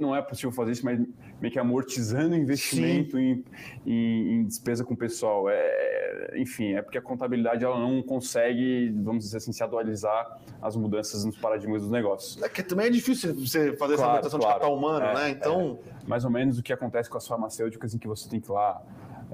[0.00, 0.98] Não é possível fazer isso, mas
[1.40, 3.44] meio que amortizando investimento em,
[3.86, 5.48] em, em, despesa com o pessoal.
[5.48, 10.76] É, enfim, é porque a contabilidade ela não consegue, vamos dizer assim, se atualizar as
[10.76, 12.42] mudanças nos paradigmas dos negócios.
[12.42, 14.54] É que também é difícil você fazer claro, essa adaptação claro.
[14.54, 15.30] de capital humano, é, né?
[15.30, 15.78] Então.
[16.00, 18.50] É, mais ou menos o que acontece com as farmacêuticas em que você tem que
[18.50, 18.82] lá.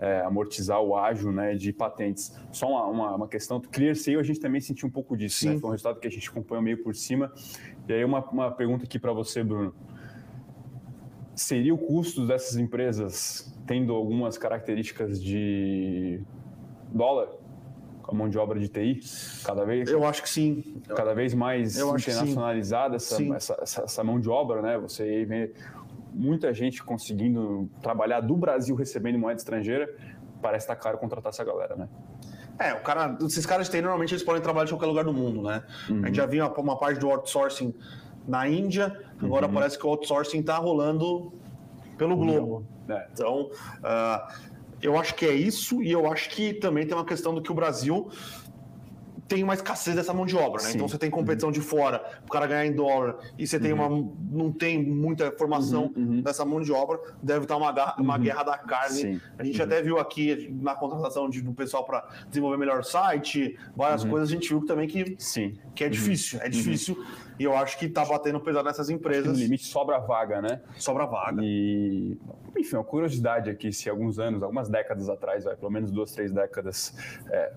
[0.01, 2.35] É, amortizar o ágio né, de patentes.
[2.53, 5.59] Só uma, uma, uma questão, Clear Sale a gente também sentiu um pouco disso, né?
[5.59, 7.31] Foi um resultado que a gente acompanhou meio por cima.
[7.87, 9.75] E aí uma, uma pergunta aqui para você, Bruno
[11.41, 16.21] seria o custo dessas empresas tendo algumas características de
[16.93, 17.29] dólar?
[18.07, 19.01] A mão de obra de TI,
[19.45, 19.89] cada vez.
[19.89, 20.83] Eu acho que sim.
[20.89, 24.77] Cada vez mais internacionalizada essa, essa, essa, essa, mão de obra, né?
[24.79, 25.53] Você vê
[26.13, 29.89] muita gente conseguindo trabalhar do Brasil recebendo moeda estrangeira.
[30.43, 31.89] Parece estar caro contratar essa galera, né?
[32.59, 35.43] É, o cara, esses caras têm normalmente eles podem trabalhar de qualquer lugar do mundo,
[35.43, 35.63] né?
[35.89, 36.03] Uhum.
[36.03, 37.73] A gente já viu uma, uma parte do outsourcing
[38.27, 39.55] na Índia, agora uhum.
[39.55, 41.33] parece que o outsourcing está rolando
[41.97, 42.65] pelo Globo.
[42.89, 43.07] É.
[43.13, 44.33] Então, uh,
[44.83, 47.53] eu acho que é isso, e eu acho que também tem uma questão do que
[47.53, 48.11] o Brasil
[49.31, 50.73] tem uma escassez dessa mão de obra, né?
[50.75, 51.53] Então você tem competição uhum.
[51.53, 53.63] de fora, o cara ganhar em dólar, e você uhum.
[53.63, 53.89] tem uma.
[53.89, 56.21] não tem muita formação uhum, uhum.
[56.21, 58.23] dessa mão de obra, deve estar uma, uma uhum.
[58.23, 59.01] guerra da carne.
[59.01, 59.21] Sim.
[59.39, 64.05] A gente até viu aqui na contratação de, do pessoal para desenvolver melhor site, várias
[64.05, 65.57] coisas, a gente viu também que, Sim.
[65.77, 66.41] que é difícil.
[66.43, 67.01] É difícil.
[67.41, 69.33] E eu acho que está batendo pesado nessas empresas.
[69.33, 70.61] no limite sobra vaga, né?
[70.77, 71.41] Sobra vaga.
[71.43, 72.19] E,
[72.55, 76.31] enfim, uma curiosidade aqui, se alguns anos, algumas décadas atrás, vai, pelo menos duas, três
[76.31, 76.95] décadas,
[77.31, 77.51] é,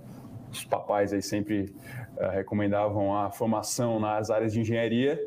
[0.50, 1.76] os papais aí sempre
[2.16, 5.20] uh, recomendavam a formação nas áreas de engenharia,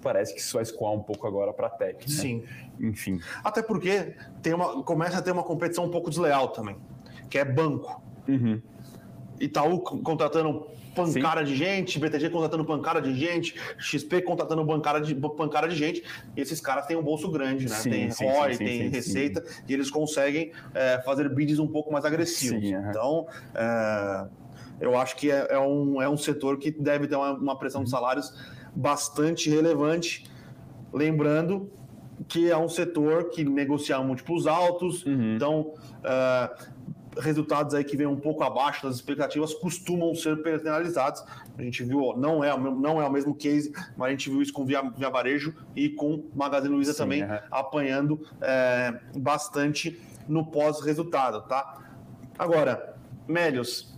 [0.00, 2.08] parece que isso vai escoar um pouco agora para a tech.
[2.08, 2.14] Né?
[2.14, 2.44] Sim.
[2.78, 3.18] Enfim.
[3.42, 6.76] Até porque tem uma, começa a ter uma competição um pouco desleal também,
[7.28, 8.00] que é banco.
[8.28, 8.62] Uhum.
[9.40, 11.52] Itaú contratando pancada Sim.
[11.52, 16.02] de gente, BTG contratando pancada de gente, XP contratando pancada de, pancada de gente.
[16.36, 17.76] E esses caras têm um bolso grande, né?
[17.76, 21.92] Sim, tem sim, ROI, sim, tem receita, e eles conseguem é, fazer bids um pouco
[21.92, 22.62] mais agressivos.
[22.64, 24.26] Então, é,
[24.80, 27.84] eu acho que é, é, um, é um setor que deve ter uma, uma pressão
[27.84, 28.32] de salários
[28.74, 30.24] bastante relevante.
[30.92, 31.70] Lembrando
[32.28, 35.34] que é um setor que negocia múltiplos altos, uhum.
[35.34, 41.22] então uh, resultados aí que vêm um pouco abaixo das expectativas costumam ser penalizados.
[41.56, 44.52] A gente viu, não é, não é o mesmo case, mas a gente viu isso
[44.52, 47.42] com Via, Via Varejo e com Magazine Luiza Sim, também, é.
[47.50, 51.82] apanhando é, bastante no pós-resultado, tá?
[52.38, 52.96] Agora,
[53.28, 53.94] Mélios,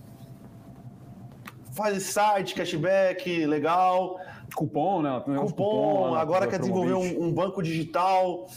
[1.71, 4.19] faz site, cashback, legal.
[4.55, 5.19] Cupom, né?
[5.19, 6.21] Cupom, cupom né?
[6.21, 8.47] agora quer desenvolver um, um, banco digital.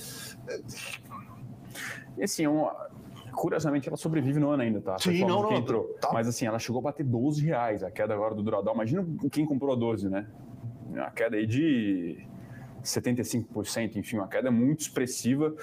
[2.16, 2.68] E assim, um,
[3.32, 4.98] curiosamente ela sobrevive no ano ainda, tá?
[4.98, 5.52] Sim, não, não.
[5.52, 5.84] Entrou.
[6.00, 6.10] Tá.
[6.12, 8.74] Mas assim, ela chegou a bater 12 reais, a queda agora do Duradal.
[8.74, 10.26] Imagina quem comprou a 12, né?
[10.96, 12.26] A queda aí de
[12.82, 15.54] 75%, enfim, uma queda muito expressiva.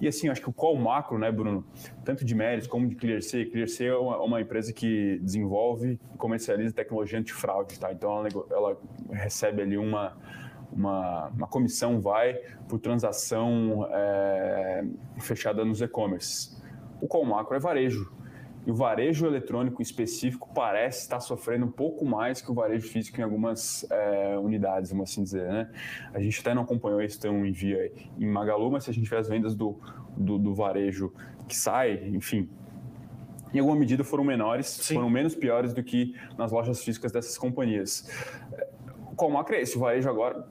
[0.00, 1.64] E assim, acho que o qual macro, né, Bruno,
[2.04, 6.74] tanto de Meris como de ClearC, ClearC é uma, uma, empresa que desenvolve e comercializa
[6.74, 7.92] tecnologia antifraude, tá?
[7.92, 10.16] Então ela, ela recebe ali uma,
[10.72, 12.34] uma, uma, comissão, vai,
[12.68, 14.84] por transação é,
[15.20, 16.62] fechada nos e-commerce.
[17.04, 18.10] O qual macro é varejo.
[18.66, 23.20] E o varejo eletrônico específico parece estar sofrendo um pouco mais que o varejo físico
[23.20, 25.46] em algumas é, unidades, vamos assim dizer.
[25.46, 25.70] Né?
[26.14, 27.76] A gente até não acompanhou esse tão envio
[28.18, 29.78] em Magalu, mas se a gente tiver as vendas do,
[30.16, 31.12] do, do varejo
[31.46, 32.48] que sai, enfim,
[33.52, 34.94] em alguma medida foram menores, Sim.
[34.94, 38.08] foram menos piores do que nas lojas físicas dessas companhias.
[39.14, 39.76] Qual macro é esse?
[39.76, 40.42] O varejo agora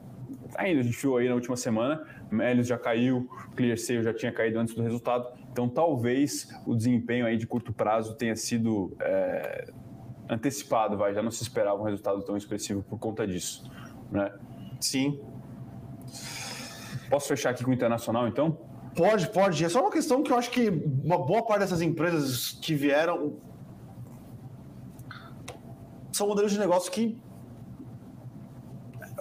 [0.56, 4.60] ainda, a gente viu aí na última semana, Melios já caiu, ClearSale já tinha caído
[4.60, 9.72] antes do resultado, então, talvez o desempenho aí de curto prazo tenha sido é,
[10.28, 13.72] antecipado, vai, já não se esperava um resultado tão expressivo por conta disso,
[14.12, 14.34] né?
[14.82, 15.22] Sim.
[17.08, 18.58] Posso fechar aqui com o internacional, então?
[18.96, 19.64] Pode, pode.
[19.64, 20.70] É só uma questão que eu acho que
[21.04, 23.38] uma boa parte dessas empresas que vieram
[26.12, 27.22] são modelos de negócio que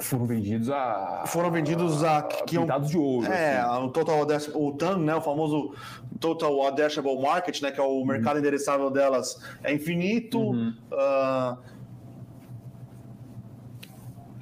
[0.03, 1.25] foram vendidos a.
[1.27, 2.23] Foram vendidos a.
[2.23, 3.27] Que pintados de ouro.
[3.27, 3.85] É, assim.
[3.85, 5.15] o Total o TAM, né?
[5.15, 5.75] O famoso
[6.21, 7.71] Total Addressable Market, né?
[7.71, 8.07] Que é o uhum.
[8.07, 10.39] mercado endereçável delas, é infinito.
[10.39, 10.75] Uhum.
[10.93, 11.57] Uh,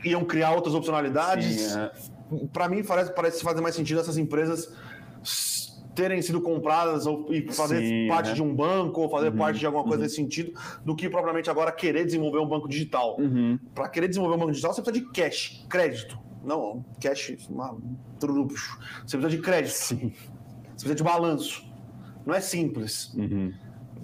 [0.04, 1.76] iam criar outras opcionalidades.
[1.76, 1.90] É.
[2.52, 4.72] Para mim, parece, parece fazer mais sentido essas empresas
[6.00, 9.58] terem sido compradas ou, e fazer Sim, parte de um banco ou fazer uhum, parte
[9.58, 10.02] de alguma coisa uhum.
[10.04, 13.20] nesse sentido, do que propriamente agora querer desenvolver um banco digital.
[13.20, 13.58] Uhum.
[13.74, 16.18] Para querer desenvolver um banco digital, você precisa de cash, crédito.
[16.42, 17.76] Não, cash, uma,
[18.18, 19.74] você precisa de crédito.
[19.74, 20.12] Sim.
[20.74, 21.70] Você precisa de balanço.
[22.24, 23.12] Não é simples.
[23.14, 23.52] Uhum.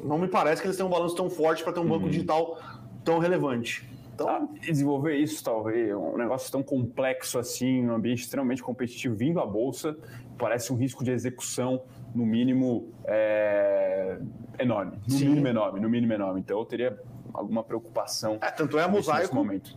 [0.04, 2.10] Não me parece que eles tenham um balanço tão forte para ter um banco uhum.
[2.10, 2.60] digital
[3.02, 3.88] tão relevante.
[4.16, 9.38] Então, ah, desenvolver isso, talvez, um negócio tão complexo assim, um ambiente extremamente competitivo, vindo
[9.38, 9.94] à bolsa,
[10.38, 11.82] parece um risco de execução,
[12.14, 14.18] no mínimo, é,
[14.58, 14.98] enorme.
[15.06, 15.28] No Sim.
[15.28, 16.40] mínimo enorme, no mínimo enorme.
[16.40, 16.98] Então, eu teria
[17.32, 18.38] alguma preocupação.
[18.40, 19.34] É, tanto é a Mosaico.
[19.34, 19.76] momento.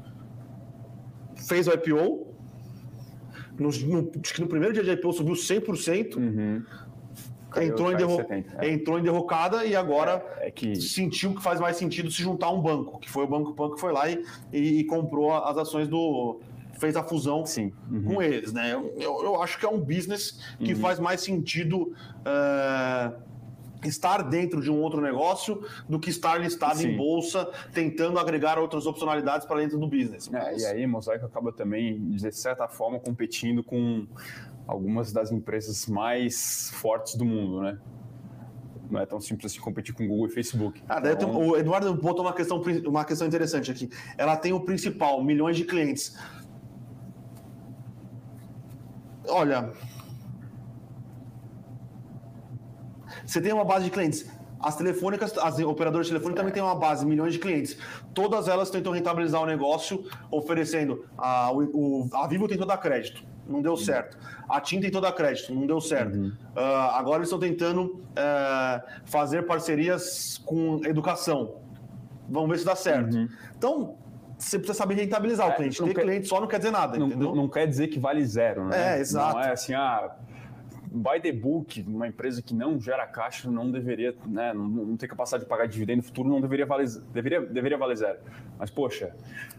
[1.35, 2.27] Fez o IPO.
[3.59, 6.15] No, no, acho que no primeiro dia de IPO subiu 100%.
[6.15, 6.63] Uhum
[7.57, 8.15] entrou em, derro...
[8.17, 8.71] 70, é.
[8.71, 10.75] entrou em derrocada e agora é, é que...
[10.75, 13.71] sentiu que faz mais sentido se juntar a um banco, que foi o Banco Pan
[13.71, 16.39] que foi lá e, e, e comprou as ações do.
[16.79, 17.71] Fez a fusão Sim.
[17.91, 18.03] Uhum.
[18.03, 18.53] com eles.
[18.53, 18.73] Né?
[18.73, 20.79] Eu, eu, acho que é um business que uhum.
[20.79, 21.93] faz mais sentido.
[22.19, 23.29] Uh,
[23.87, 26.89] estar dentro de um outro negócio do que estar listado Sim.
[26.89, 30.29] em bolsa, tentando agregar outras opcionalidades para dentro do business.
[30.33, 34.05] É, e aí, Mosaico acaba também, de certa forma, competindo com
[34.67, 37.79] algumas das empresas mais fortes do mundo, né?
[38.89, 40.81] Não é tão simples assim competir com Google e Facebook.
[40.89, 41.35] Ah, então...
[41.35, 43.89] o Eduardo botou uma questão, uma questão interessante aqui.
[44.17, 46.17] Ela tem o principal, milhões de clientes.
[49.29, 49.71] Olha,
[53.25, 54.29] você tem uma base de clientes.
[54.59, 57.77] As telefônicas, as operadoras de telefone também têm uma base, milhões de clientes.
[58.13, 61.05] Todas elas tentam rentabilizar o negócio, oferecendo.
[61.17, 64.17] A, o, a Vivo tentou dar crédito não deu certo.
[64.47, 66.15] A TIM tentou dar crédito, não deu certo.
[66.15, 66.31] Uhum.
[66.55, 66.59] Uh,
[66.93, 71.55] agora eles estão tentando uh, fazer parcerias com educação.
[72.29, 73.15] Vamos ver se dá certo.
[73.15, 73.27] Uhum.
[73.57, 73.95] Então,
[74.39, 75.83] você precisa saber rentabilizar é, o cliente.
[75.83, 77.29] Ter quer, cliente só não quer dizer nada, não, entendeu?
[77.29, 78.95] Não, não, quer dizer que vale zero, né?
[78.95, 79.35] É, exato.
[79.35, 80.11] Não é assim, ah,
[80.91, 85.07] by the book, uma empresa que não gera caixa não deveria, né, não, não tem
[85.07, 88.19] capacidade de pagar dividendo no futuro, não deveria valer, deveria, deveria valer zero.
[88.57, 89.15] Mas, poxa,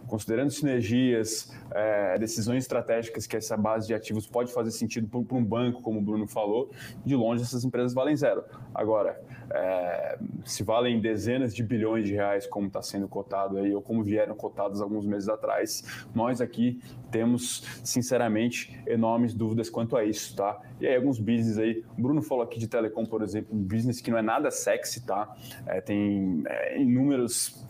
[0.06, 5.44] considerando sinergias, é, decisões estratégicas que essa base de ativos pode fazer sentido para um
[5.44, 6.70] banco, como o Bruno falou,
[7.04, 8.44] de longe essas empresas valem zero.
[8.74, 9.20] Agora,
[9.52, 14.02] é, se valem dezenas de bilhões de reais, como está sendo cotado aí, ou como
[14.02, 20.60] vieram cotados alguns meses atrás, nós aqui temos, sinceramente, enormes dúvidas quanto a isso, tá?
[20.80, 24.00] E aí, alguns business aí, o Bruno falou aqui de telecom, por exemplo, um business
[24.00, 25.34] que não é nada sexy, tá?
[25.66, 27.66] É, tem é, inúmeros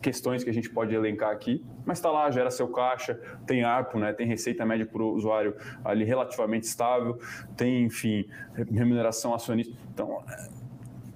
[0.00, 3.14] questões que a gente pode elencar aqui, mas está lá, gera seu caixa,
[3.46, 7.18] tem ARPO, né, tem receita média por usuário ali relativamente estável,
[7.56, 8.24] tem, enfim,
[8.70, 9.74] remuneração acionista.
[9.92, 10.48] Então, é,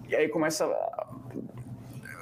[0.08, 0.66] e aí começa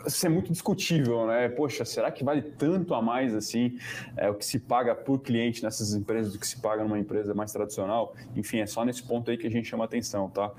[0.07, 1.49] ser muito discutível, né?
[1.49, 3.79] Poxa, será que vale tanto a mais assim
[4.17, 7.35] é, o que se paga por cliente nessas empresas do que se paga numa empresa
[7.35, 8.15] mais tradicional?
[8.37, 10.51] Enfim, é só nesse ponto aí que a gente chama atenção, tá?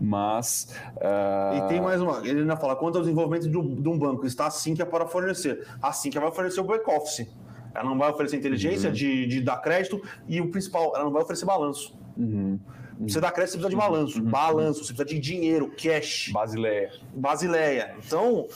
[0.00, 0.74] Mas.
[0.96, 1.64] Uh...
[1.64, 4.26] E tem mais uma, ele ainda fala: quanto ao desenvolvimento de um, de um banco,
[4.26, 5.66] está assim que é para fornecer.
[5.82, 7.26] Assim que vai fornecer o back-office.
[7.74, 8.94] Ela não vai oferecer inteligência uhum.
[8.94, 11.94] de, de dar crédito e o principal, ela não vai oferecer balanço.
[12.16, 12.58] Uhum.
[13.00, 14.18] Você dá crédito, você precisa de balanço.
[14.18, 14.30] Uhum.
[14.30, 16.30] Balanço, você precisa de dinheiro, cash.
[16.32, 16.90] Basileia.
[17.14, 17.94] Basileia.
[17.98, 18.46] Então,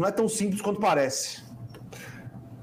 [0.00, 1.44] não é tão simples quanto parece.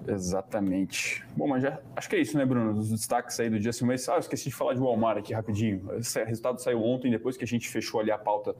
[0.07, 1.23] Exatamente.
[1.35, 2.71] Bom, mas já acho que é isso, né, Bruno?
[2.71, 5.33] Os destaques aí do dia assim, mas ah, eu esqueci de falar de Walmart aqui
[5.33, 5.87] rapidinho.
[5.99, 8.55] Esse resultado saiu ontem, depois que a gente fechou ali a pauta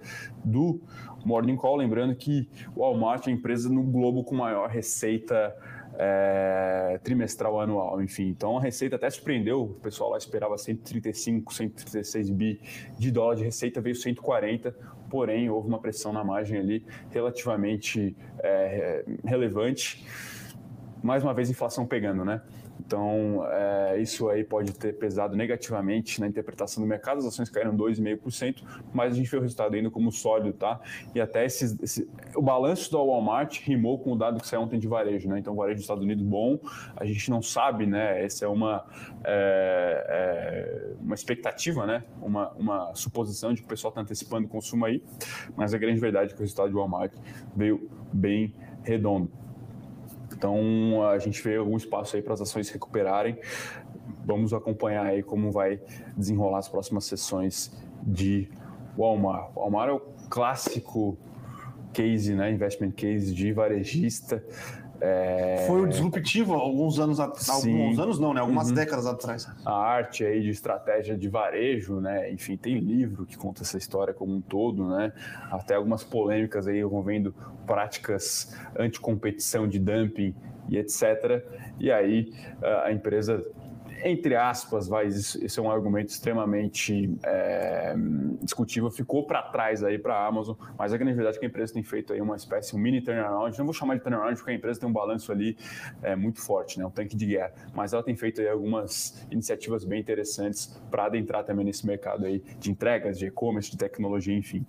[0.46, 0.80] do
[1.26, 1.78] Morning Call.
[1.78, 5.56] Lembrando que o Walmart é a empresa no globo com maior receita
[5.98, 8.28] é, trimestral anual, enfim.
[8.28, 12.62] Então a receita até surpreendeu, o pessoal lá esperava 135, 136 bi
[13.00, 14.76] de dólar de receita, veio 140
[15.10, 20.06] porém houve uma pressão na margem ali relativamente é, relevante.
[21.04, 22.41] Mais uma vez, inflação pegando, né?
[22.80, 27.20] Então, é, isso aí pode ter pesado negativamente na interpretação do mercado.
[27.20, 28.63] As ações caíram 2,5%,
[28.94, 30.80] mas a gente vê o resultado ainda como sólido, tá?
[31.13, 34.80] E até esse, esse, o balanço da Walmart rimou com o dado que saiu ontem
[34.80, 35.40] de varejo, né?
[35.40, 36.60] Então, varejo dos Estados Unidos bom,
[36.96, 38.24] a gente não sabe, né?
[38.24, 38.86] Essa é uma,
[39.24, 42.04] é, é, uma expectativa, né?
[42.22, 45.04] Uma, uma suposição de que o pessoal está antecipando o consumo aí,
[45.56, 47.13] mas a grande verdade é que o resultado de Walmart
[47.56, 49.47] veio bem redondo.
[50.38, 53.39] Então a gente vê algum espaço aí para as ações recuperarem.
[54.23, 55.80] Vamos acompanhar aí como vai
[56.15, 58.47] desenrolar as próximas sessões de
[58.95, 59.52] Walmart.
[59.56, 61.17] Walmart é o clássico
[61.91, 64.43] case, né, investment case de varejista
[65.00, 65.66] é...
[65.68, 67.50] Foi o disruptivo alguns anos atrás.
[67.50, 68.42] Alguns anos não, né?
[68.42, 68.76] Algumas uhum.
[68.76, 69.48] décadas atrás.
[69.65, 72.32] A arte aí de estratégia de varejo, né?
[72.32, 75.13] Enfim, tem livro que conta essa história como um todo, né?
[75.52, 77.34] Até algumas polêmicas aí envolvendo
[77.65, 80.34] práticas anticompetição de dumping
[80.69, 81.44] e etc.
[81.80, 82.34] E aí
[82.84, 83.46] a empresa
[84.04, 87.95] entre aspas, vai, esse é um argumento extremamente é,
[88.41, 91.50] discutível, ficou para trás aí para a Amazon, mas a grande verdade é que a
[91.50, 94.52] empresa tem feito aí uma espécie, um mini turnaround, não vou chamar de turnaround porque
[94.52, 95.58] a empresa tem um balanço ali
[96.02, 99.83] é, muito forte, né, um tanque de guerra, mas ela tem feito aí algumas iniciativas
[99.83, 104.65] bem interessantes para adentrar também nesse mercado aí de entregas, de e-commerce, de tecnologia, enfim.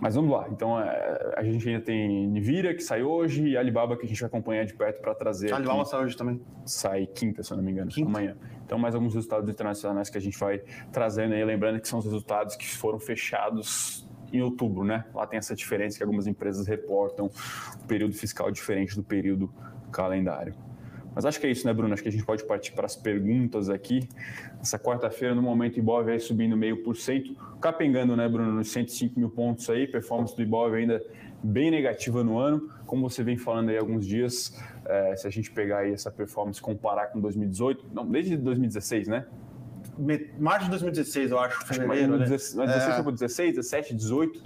[0.00, 0.48] Mas vamos lá.
[0.50, 4.18] Então, é, a gente ainda tem Nivira, que sai hoje, e Alibaba, que a gente
[4.20, 5.52] vai acompanhar de perto para trazer.
[5.52, 6.40] A Alibaba sai hoje também.
[6.64, 8.08] Sai quinta, se eu não me engano, quinta.
[8.08, 8.36] amanhã.
[8.64, 11.44] Então, mais alguns resultados internacionais que a gente vai trazendo aí.
[11.44, 15.04] Lembrando que são os resultados que foram fechados em outubro, né?
[15.14, 17.30] Lá tem essa diferença que algumas empresas reportam
[17.82, 19.52] um período fiscal diferente do período
[19.90, 20.54] calendário.
[21.14, 21.92] Mas acho que é isso, né, Bruno?
[21.92, 24.08] Acho que a gente pode partir para as perguntas aqui.
[24.60, 28.70] Essa quarta-feira, no momento, o Ibov aí subindo meio por cento, capengando, né, Bruno, nos
[28.70, 31.02] 105 mil pontos aí, performance do Ibov ainda
[31.42, 32.70] bem negativa no ano.
[32.86, 34.56] Como você vem falando aí há alguns dias,
[34.86, 39.08] é, se a gente pegar aí essa performance e comparar com 2018, não, desde 2016,
[39.08, 39.26] né?
[40.38, 42.24] Março de 2016, eu acho, fevereiro, né?
[42.24, 43.02] 16, é.
[43.02, 44.42] foi 16, 17, 18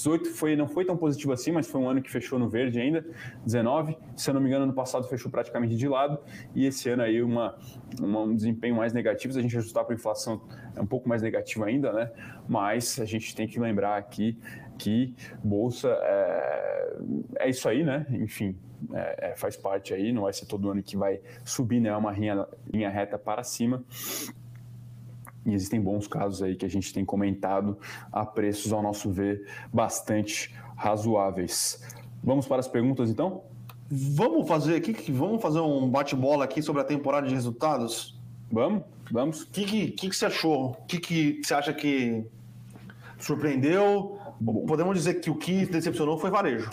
[0.00, 2.80] 18 foi, não foi tão positivo assim, mas foi um ano que fechou no verde
[2.80, 3.04] ainda.
[3.44, 6.18] 19, se eu não me engano, ano passado fechou praticamente de lado.
[6.54, 7.58] E esse ano aí uma,
[8.00, 9.34] uma um desempenho mais negativo.
[9.34, 10.40] Se a gente ajustar para a inflação,
[10.74, 12.10] é um pouco mais negativo ainda, né?
[12.48, 14.38] Mas a gente tem que lembrar aqui
[14.78, 16.96] que bolsa é,
[17.40, 18.06] é isso aí, né?
[18.10, 18.56] Enfim,
[18.94, 21.90] é, é, faz parte aí, não vai ser todo ano que vai subir, né?
[21.90, 23.84] É uma linha, linha reta para cima.
[25.44, 27.78] E existem bons casos aí que a gente tem comentado
[28.12, 31.82] a preços, ao nosso ver, bastante razoáveis.
[32.22, 33.42] Vamos para as perguntas então?
[33.90, 38.18] Vamos fazer aqui, vamos fazer um bate-bola aqui sobre a temporada de resultados?
[38.50, 39.42] Vamos, vamos.
[39.42, 40.70] O que, que, que, você achou?
[40.72, 42.24] O que, que você acha que
[43.18, 44.18] surpreendeu?
[44.40, 44.64] Bom.
[44.66, 46.70] Podemos dizer que o que decepcionou foi varejo.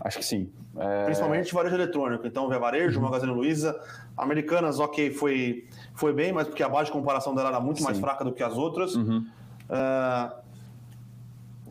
[0.00, 0.50] Acho que sim.
[0.76, 1.04] É...
[1.04, 2.26] Principalmente varejo eletrônico.
[2.26, 3.04] Então, Via Varejo, uhum.
[3.04, 3.78] Magazine Luiza,
[4.16, 7.84] Americanas, ok, foi, foi bem, mas porque a base de comparação dela era muito Sim.
[7.84, 8.94] mais fraca do que as outras.
[8.94, 9.26] Uhum.
[9.68, 10.40] Uh,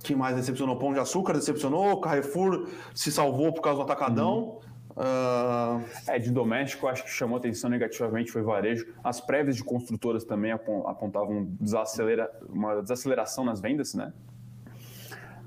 [0.03, 0.77] que mais decepcionou?
[0.77, 4.38] Pão de Açúcar decepcionou, Carrefour se salvou por causa do atacadão.
[4.38, 4.69] Uhum.
[4.95, 5.86] Uh...
[6.07, 8.86] É, de doméstico, acho que chamou atenção negativamente foi varejo.
[9.03, 12.30] As prévias de construtoras também apontavam desacelera...
[12.47, 14.13] uma desaceleração nas vendas, né?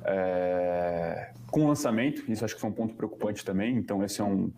[0.04, 3.76] É, com lançamento, isso acho que foi um ponto preocupante também.
[3.76, 4.50] Então, esse é um,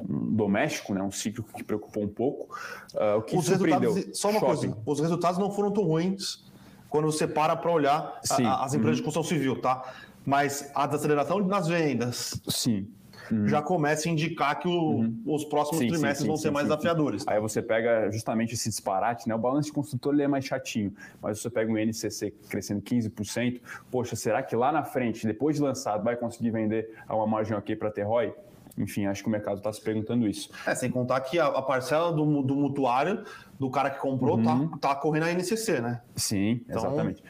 [0.00, 2.56] um doméstico, né, um ciclo que preocupou um pouco.
[2.94, 3.94] Uh, o que os surpreendeu?
[4.14, 4.70] Só uma shopping.
[4.70, 6.44] coisa: os resultados não foram tão ruins
[6.88, 9.02] quando você para para olhar a, as empresas uhum.
[9.02, 9.92] de construção civil, tá?
[10.24, 12.40] Mas a desaceleração nas vendas.
[12.48, 12.88] Sim
[13.32, 13.48] uhum.
[13.48, 15.22] já começa a indicar que o, uhum.
[15.26, 17.26] os próximos sim, trimestres sim, sim, vão ser mais desafiadores.
[17.26, 19.34] Aí você pega justamente esse disparate, né?
[19.34, 23.60] O balanço de construtor ele é mais chatinho, mas você pega um NCC crescendo 15%,
[23.90, 27.56] poxa, será que lá na frente, depois de lançado, vai conseguir vender a uma margem
[27.56, 28.32] ok para ter ROI?
[28.76, 30.50] Enfim, acho que o mercado está se perguntando isso.
[30.66, 33.24] É, sem contar que a, a parcela do, do, mutuário,
[33.58, 34.68] do cara que comprou, uhum.
[34.78, 36.00] tá, tá correndo a NCC, né?
[36.16, 36.78] Sim, então...
[36.78, 37.22] exatamente.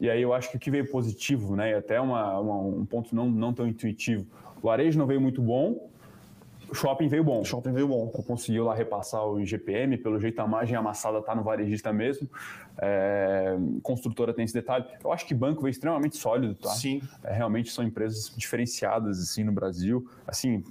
[0.00, 2.86] E aí eu acho que o que veio positivo, né, e até uma, uma, um
[2.86, 4.26] ponto não, não tão intuitivo,
[4.62, 5.90] o varejo não veio muito bom,
[6.70, 7.40] o shopping veio bom.
[7.40, 8.06] O shopping veio bom.
[8.08, 12.30] Conseguiu lá repassar o IGPM, pelo jeito a margem amassada está no varejista mesmo.
[12.78, 14.84] É, construtora tem esse detalhe.
[15.02, 16.70] Eu acho que banco veio extremamente sólido, tá?
[16.70, 17.02] Sim.
[17.24, 20.08] É, realmente são empresas diferenciadas assim no Brasil.
[20.26, 20.62] Assim,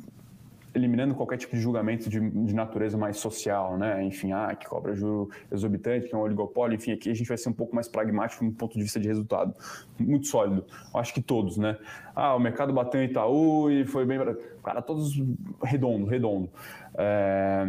[0.80, 4.04] eliminando qualquer tipo de julgamento de, de, natureza mais social, né?
[4.04, 7.38] Enfim, ah, que cobra juro exorbitante, que é um oligopólio, enfim, aqui a gente vai
[7.38, 9.54] ser um pouco mais pragmático do ponto de vista de resultado.
[10.00, 10.66] Muito sólido.
[10.94, 11.78] Acho que todos, né?
[12.16, 14.20] Ah, o mercado bateu em Itaú e foi bem.
[14.64, 15.22] Cara, todos
[15.64, 16.50] redondo, redondo.
[16.98, 17.66] É...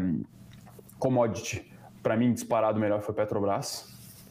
[0.99, 1.71] Commodity,
[2.03, 3.89] para mim, disparado melhor foi Petrobras.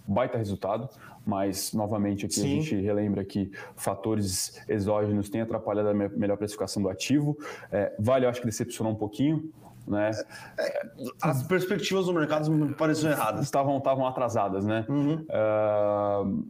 [0.08, 0.90] Baita resultado
[1.30, 2.42] mas novamente aqui Sim.
[2.42, 7.38] a gente relembra que fatores exógenos têm atrapalhado a melhor precificação do ativo.
[7.72, 9.52] É, vale, eu acho que decepcionou um pouquinho.
[9.88, 10.10] Né?
[10.58, 10.88] É,
[11.22, 13.44] as perspectivas do mercado me pareciam erradas.
[13.44, 14.86] Estavam, estavam atrasadas, né?
[14.90, 15.26] Uhum.
[15.30, 16.44] Uh,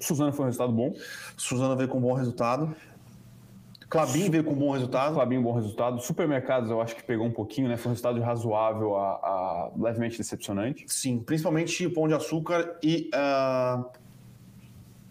[0.00, 0.92] Suzana foi um resultado bom.
[1.36, 2.74] Suzana veio com um bom resultado.
[3.88, 5.14] Clabin veio com um bom resultado.
[5.14, 6.00] Clabin, bom resultado.
[6.00, 7.76] Supermercados, eu acho que pegou um pouquinho, né?
[7.76, 10.84] Foi um resultado razoável a, a levemente decepcionante.
[10.88, 13.84] Sim, principalmente Pão de Açúcar e uh,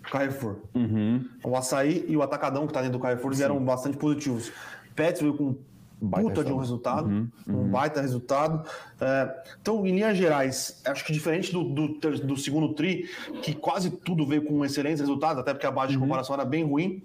[0.04, 0.58] Carrefour.
[0.74, 1.26] Uhum.
[1.44, 3.44] O açaí e o atacadão que está dentro do Carrefour Sim.
[3.44, 4.52] eram bastante positivos.
[4.94, 5.56] Pets veio com
[6.02, 7.62] baita puta de um resultado, uhum, uhum.
[7.62, 8.68] um baita resultado.
[9.00, 13.10] É, então, em linhas gerais, acho que diferente do, do, do, segundo TRI,
[13.42, 16.04] que quase tudo veio com excelentes resultados, até porque a base de uhum.
[16.04, 17.02] comparação era bem ruim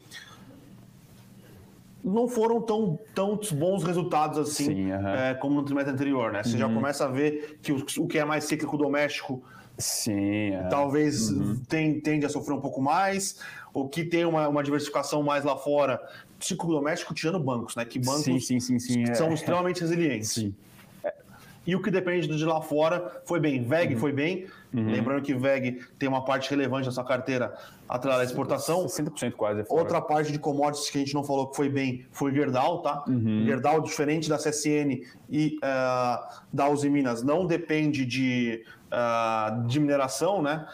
[2.02, 6.42] não foram tão, tão bons resultados assim Sim, é, como no trimestre anterior, né?
[6.42, 6.58] Você uhum.
[6.58, 9.42] já começa a ver que o, o, que é mais cíclico doméstico
[9.78, 10.68] Sim, é.
[10.68, 11.60] talvez uhum.
[11.68, 13.38] tem, tende a sofrer um pouco mais,
[13.72, 16.00] o que tem uma, uma diversificação mais lá fora,
[16.38, 17.84] ciclo doméstico tirando bancos, né?
[17.84, 20.30] Que bancos sim, sim, sim, são é, extremamente resilientes.
[20.30, 20.54] Sim.
[21.66, 23.62] E o que depende de lá fora foi bem.
[23.62, 24.00] VEG uhum.
[24.00, 24.90] foi bem, uhum.
[24.90, 27.54] lembrando que VEG tem uma parte relevante da sua carteira
[27.88, 28.86] atrás da exportação.
[28.86, 29.60] 60% quase.
[29.60, 29.64] É.
[29.68, 33.04] Outra parte de commodities que a gente não falou que foi bem foi Gerdau, tá?
[33.06, 33.44] Uhum.
[33.44, 40.40] Gerdau, diferente da CSN e uh, da Uzi Minas, não depende de, uh, de mineração,
[40.40, 40.66] né?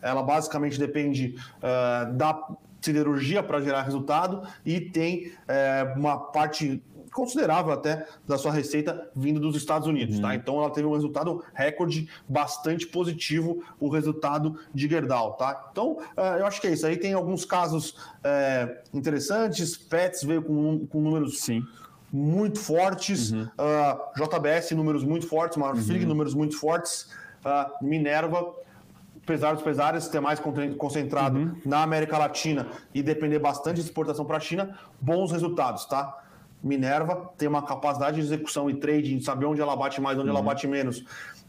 [0.00, 2.48] Ela basicamente depende uh, da
[2.80, 6.82] siderurgia para gerar resultado e tem é, uma parte
[7.12, 10.22] considerável até da sua receita vindo dos Estados Unidos, tá?
[10.22, 10.28] uhum.
[10.28, 10.34] tá?
[10.34, 15.68] Então ela teve um resultado recorde bastante positivo, o resultado de Gerdau, tá?
[15.70, 16.86] Então é, eu acho que é isso.
[16.86, 19.76] Aí tem alguns casos é, interessantes.
[19.76, 21.62] Pets veio com, com números Sim.
[22.12, 23.42] muito fortes, uhum.
[23.42, 26.08] uh, ah, JBS números muito fortes, Marfrig uhum.
[26.08, 27.08] números muito fortes,
[27.44, 28.54] uh, Minerva
[29.22, 30.40] apesar dos pesares, ter mais
[30.76, 31.56] concentrado uhum.
[31.64, 36.19] na América Latina e depender bastante de exportação para a China, bons resultados, tá?
[36.62, 40.36] Minerva tem uma capacidade de execução e trading, saber onde ela bate mais, onde uhum.
[40.36, 41.04] ela bate menos,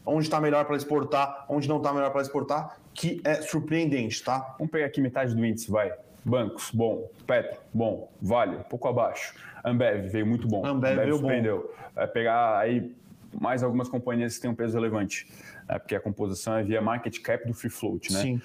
[0.06, 4.54] onde está melhor para exportar, onde não está melhor para exportar, que é surpreendente, tá?
[4.58, 5.92] Vamos pegar aqui metade do índice, vai.
[6.24, 7.08] Bancos, bom.
[7.26, 8.10] Petro, bom.
[8.20, 9.34] Vale, um pouco abaixo.
[9.64, 10.64] Ambev veio muito bom.
[10.64, 11.58] Ambev, Ambev veio surpreendeu.
[11.58, 11.90] Bom.
[11.94, 12.94] Vai pegar aí
[13.40, 15.26] mais algumas companhias que têm um peso relevante,
[15.68, 15.78] né?
[15.78, 18.20] porque a composição é via market cap do free float, né?
[18.20, 18.42] Sim.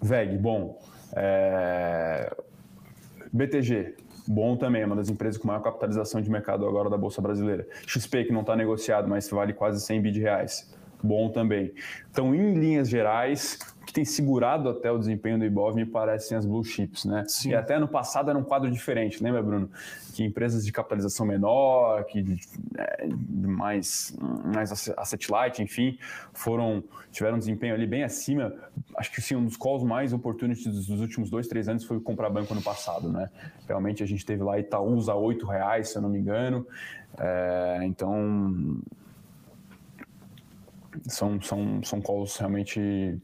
[0.00, 0.80] VEG, bom.
[1.14, 2.34] É...
[3.32, 3.94] BTG,
[4.28, 7.66] bom também, é uma das empresas com maior capitalização de mercado agora da Bolsa Brasileira.
[7.86, 10.70] XP, que não está negociado, mas vale quase 100 bi de reais.
[11.02, 11.72] Bom também.
[12.10, 16.44] Então, em linhas gerais, que tem segurado até o desempenho do Ibov me parecem as
[16.44, 17.24] blue chips, né?
[17.26, 17.50] Sim.
[17.50, 19.70] E até no passado era um quadro diferente, lembra, Bruno?
[20.12, 22.36] Que empresas de capitalização menor, que
[22.76, 25.98] é, mais, mais asset light, enfim,
[26.34, 28.52] foram tiveram um desempenho ali bem acima.
[28.94, 32.28] Acho que sim, um dos calls mais opportunities dos últimos dois, três anos foi comprar
[32.28, 33.30] banco no passado, né?
[33.66, 36.66] Realmente a gente teve lá Itaúsa a oito reais, se eu não me engano.
[37.18, 38.76] É, então
[41.06, 43.18] são, são, são calls realmente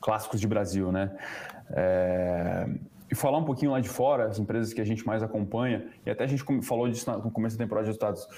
[0.00, 1.16] clássicos de Brasil, né?
[1.70, 2.68] É...
[3.10, 6.10] E falar um pouquinho lá de fora, as empresas que a gente mais acompanha, e
[6.10, 8.28] até a gente falou disso no começo da temporada de resultados,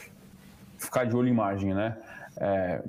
[0.78, 1.96] ficar de olho em margem, né?
[2.36, 2.82] É...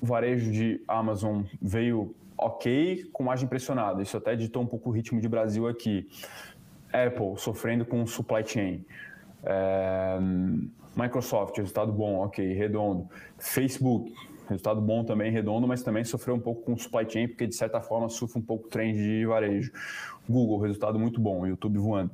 [0.00, 4.02] O varejo de Amazon veio ok, com margem pressionada.
[4.02, 6.08] Isso até ditou um pouco o ritmo de Brasil aqui.
[6.92, 8.84] Apple sofrendo com supply chain.
[9.44, 10.18] É...
[10.96, 13.08] Microsoft, resultado bom, ok, redondo.
[13.38, 14.12] Facebook,
[14.50, 17.54] Resultado bom também, redondo, mas também sofreu um pouco com o supply chain, porque de
[17.54, 19.70] certa forma sofre um pouco o trend de varejo.
[20.28, 21.46] Google, resultado muito bom.
[21.46, 22.10] YouTube voando.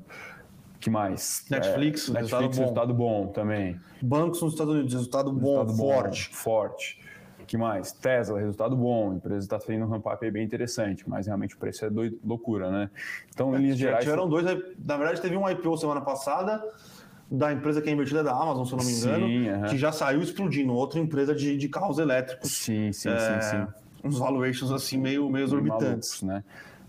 [0.78, 1.46] que mais?
[1.50, 2.60] Netflix, é, Netflix, resultado bom.
[2.60, 3.80] resultado bom também.
[4.02, 6.28] Bancos nos Estados Unidos, resultado, resultado bom, forte.
[6.30, 7.00] Forte.
[7.46, 7.92] que mais?
[7.92, 9.12] Tesla, resultado bom.
[9.12, 12.70] A empresa está tendo um ramp-up bem interessante, mas realmente o preço é doido, loucura,
[12.70, 12.90] né?
[13.30, 14.04] Então, em linhas gerais...
[14.04, 14.44] Tiveram dois...
[14.44, 16.62] Na verdade, teve um IPO semana passada
[17.30, 19.90] da empresa que é invertida da Amazon, se eu não me engano, sim, que já
[19.90, 22.50] saiu explodindo, outra empresa de, de carros elétricos.
[22.50, 23.66] Sim, sim, é, sim, sim.
[24.04, 26.22] Uns valuations assim meio, meio exorbitantes.
[26.22, 26.44] Malucos, né?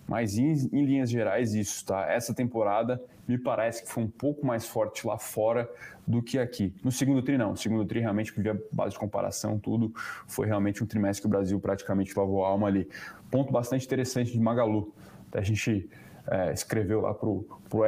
[0.08, 2.06] Mas em, em, linhas gerais, isso, tá?
[2.06, 5.70] Essa temporada me parece que foi um pouco mais forte lá fora
[6.06, 6.74] do que aqui.
[6.82, 7.52] No segundo tri, não.
[7.52, 9.92] No segundo tri, realmente, por via base de comparação, tudo,
[10.26, 12.88] foi realmente um trimestre que o Brasil praticamente lavou a alma ali.
[13.30, 14.94] Ponto bastante interessante de Magalu.
[15.34, 15.90] A gente
[16.30, 17.46] é, escreveu lá para o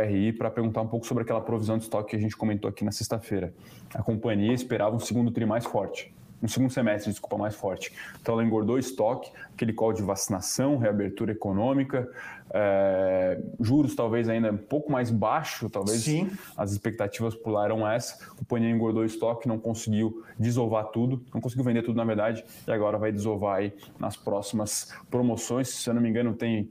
[0.08, 2.84] RI para perguntar um pouco sobre aquela provisão de estoque que a gente comentou aqui
[2.84, 3.54] na sexta-feira.
[3.94, 7.92] A companhia esperava um segundo tri mais forte, um segundo semestre, desculpa, mais forte.
[8.22, 12.10] Então ela engordou estoque, aquele call de vacinação, reabertura econômica,
[12.52, 16.32] é, juros talvez ainda um pouco mais baixo, talvez Sim.
[16.58, 18.24] as expectativas pularam essa.
[18.32, 22.72] A companhia engordou estoque, não conseguiu desovar tudo, não conseguiu vender tudo na verdade, e
[22.72, 25.68] agora vai desovar aí nas próximas promoções.
[25.68, 26.70] Se eu não me engano, tem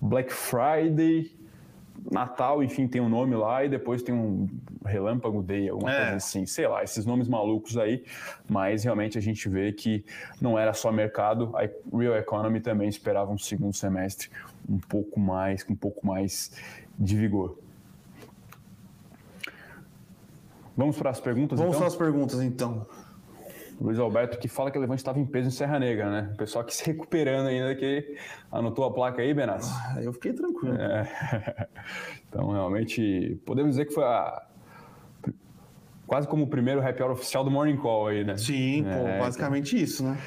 [0.00, 1.34] Black Friday,
[2.10, 4.48] Natal, enfim, tem um nome lá, e depois tem um
[4.84, 5.96] Relâmpago Day, alguma é.
[5.96, 8.04] coisa assim, sei lá, esses nomes malucos aí,
[8.48, 10.04] mas realmente a gente vê que
[10.40, 11.62] não era só mercado, a
[11.96, 14.28] Real Economy também esperava um segundo semestre
[14.68, 16.52] um pouco mais, com um pouco mais
[16.98, 17.58] de vigor.
[20.76, 21.80] Vamos para as perguntas, Vamos então?
[21.80, 22.86] para as perguntas, então.
[23.80, 26.30] Luiz Alberto que fala que o Levante estava em peso em Serra Negra, né?
[26.32, 28.16] O pessoal que se recuperando ainda, que
[28.50, 29.70] anotou a placa aí, Benassi?
[29.72, 30.76] Ah, eu fiquei tranquilo.
[30.76, 31.68] É.
[32.28, 34.42] Então, realmente, podemos dizer que foi a...
[36.06, 38.36] quase como o primeiro happy hour oficial do Morning Call aí, né?
[38.36, 39.84] Sim, é, pô, basicamente então...
[39.84, 40.18] isso, né?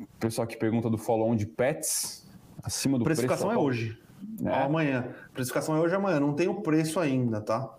[0.00, 2.26] O pessoal que pergunta do follow-on de pets,
[2.62, 3.66] acima do Precificação preço...
[3.66, 4.56] Precificação é hoje.
[4.58, 4.64] É.
[4.64, 5.08] Amanhã.
[5.34, 6.20] Precificação é hoje amanhã.
[6.20, 7.74] Não tem o preço ainda, tá?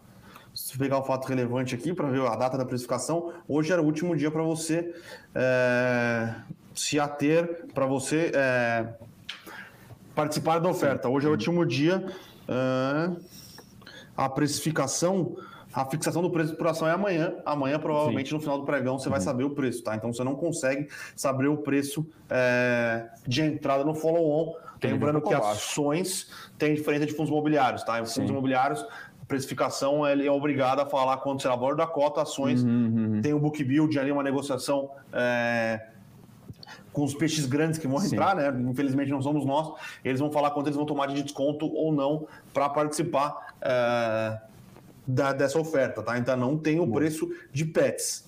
[0.57, 3.85] Se pegar o fato relevante aqui para ver a data da precificação, hoje era o
[3.85, 4.91] último dia para você
[5.35, 6.33] é,
[6.73, 8.87] se ater, para você é,
[10.15, 11.07] participar da oferta.
[11.07, 12.03] Hoje é o último dia.
[12.47, 13.11] É,
[14.17, 15.37] a precificação
[15.71, 17.35] a fixação do preço por ação é amanhã.
[17.45, 18.35] Amanhã, provavelmente, Sim.
[18.35, 19.11] no final do pregão, você uhum.
[19.11, 19.95] vai saber o preço, tá?
[19.95, 24.55] Então você não consegue saber o preço é, de entrada no follow-on.
[24.83, 27.93] Lembrando que ações têm diferença de fundos imobiliários, tá?
[27.97, 28.25] Fundos Sim.
[28.25, 28.83] imobiliários,
[29.27, 33.21] precificação ele é obrigada a falar quanto será o valor da cota, ações uhum, uhum.
[33.21, 34.89] tem o book build ali, uma negociação.
[35.13, 35.87] É,
[36.91, 38.15] com os peixes grandes que vão Sim.
[38.15, 38.51] entrar, né?
[38.69, 39.71] Infelizmente não somos nós.
[40.03, 44.39] Eles vão falar quanto eles vão tomar de desconto ou não para participar é,
[45.05, 46.17] da, dessa oferta, tá?
[46.17, 48.25] Então não tem o preço de pets.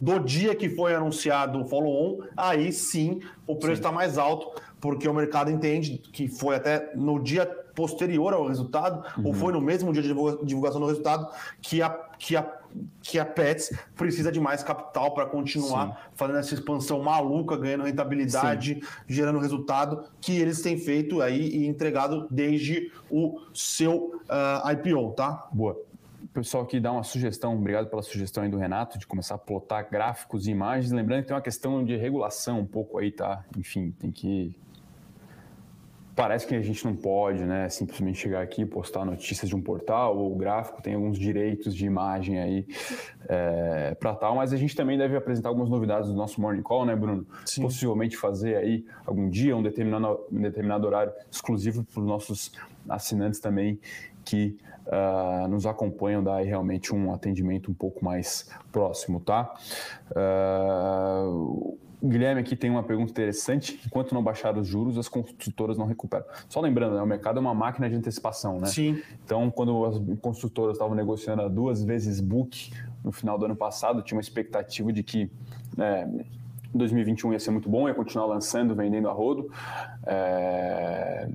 [0.00, 5.08] Do dia que foi anunciado o follow-on, aí sim o preço está mais alto, porque
[5.08, 9.28] o mercado entende que foi até no dia posterior ao resultado, uhum.
[9.28, 11.28] ou foi no mesmo dia de divulgação do resultado,
[11.60, 12.46] que a, que a,
[13.02, 15.94] que a Pets precisa de mais capital para continuar Sim.
[16.14, 18.80] fazendo essa expansão maluca, ganhando rentabilidade, Sim.
[19.06, 25.12] gerando resultado, que eles têm feito aí e entregado desde o seu uh, ah, IPO,
[25.12, 25.48] tá?
[25.52, 25.80] Boa.
[26.32, 29.88] Pessoal aqui dá uma sugestão, obrigado pela sugestão aí do Renato, de começar a plotar
[29.88, 30.90] gráficos e imagens.
[30.90, 33.44] Lembrando que tem uma questão de regulação um pouco aí, tá?
[33.56, 34.56] Enfim, tem que
[36.14, 39.60] parece que a gente não pode, né, simplesmente chegar aqui e postar notícias de um
[39.60, 42.66] portal ou gráfico, tem alguns direitos de imagem aí
[43.28, 46.86] é, para tal, mas a gente também deve apresentar algumas novidades do nosso Morning Call,
[46.86, 47.26] né, Bruno?
[47.44, 47.62] Sim.
[47.62, 52.52] Possivelmente fazer aí algum dia um determinado, um determinado horário exclusivo para os nossos
[52.88, 53.80] assinantes também
[54.24, 54.56] que
[54.86, 59.54] uh, nos acompanham, dar realmente um atendimento um pouco mais próximo, tá?
[60.10, 61.33] Uh,
[62.08, 63.80] Guilherme aqui tem uma pergunta interessante.
[63.86, 66.24] Enquanto não baixar os juros, as construtoras não recuperam.
[66.48, 68.66] Só lembrando, né, o mercado é uma máquina de antecipação, né?
[68.66, 69.00] Sim.
[69.24, 72.70] Então, quando as construtoras estavam negociando a duas vezes book
[73.02, 75.30] no final do ano passado, tinha uma expectativa de que
[75.78, 76.06] é,
[76.74, 79.50] 2021 ia ser muito bom, ia continuar lançando, vendendo a rodo.
[80.06, 81.28] É...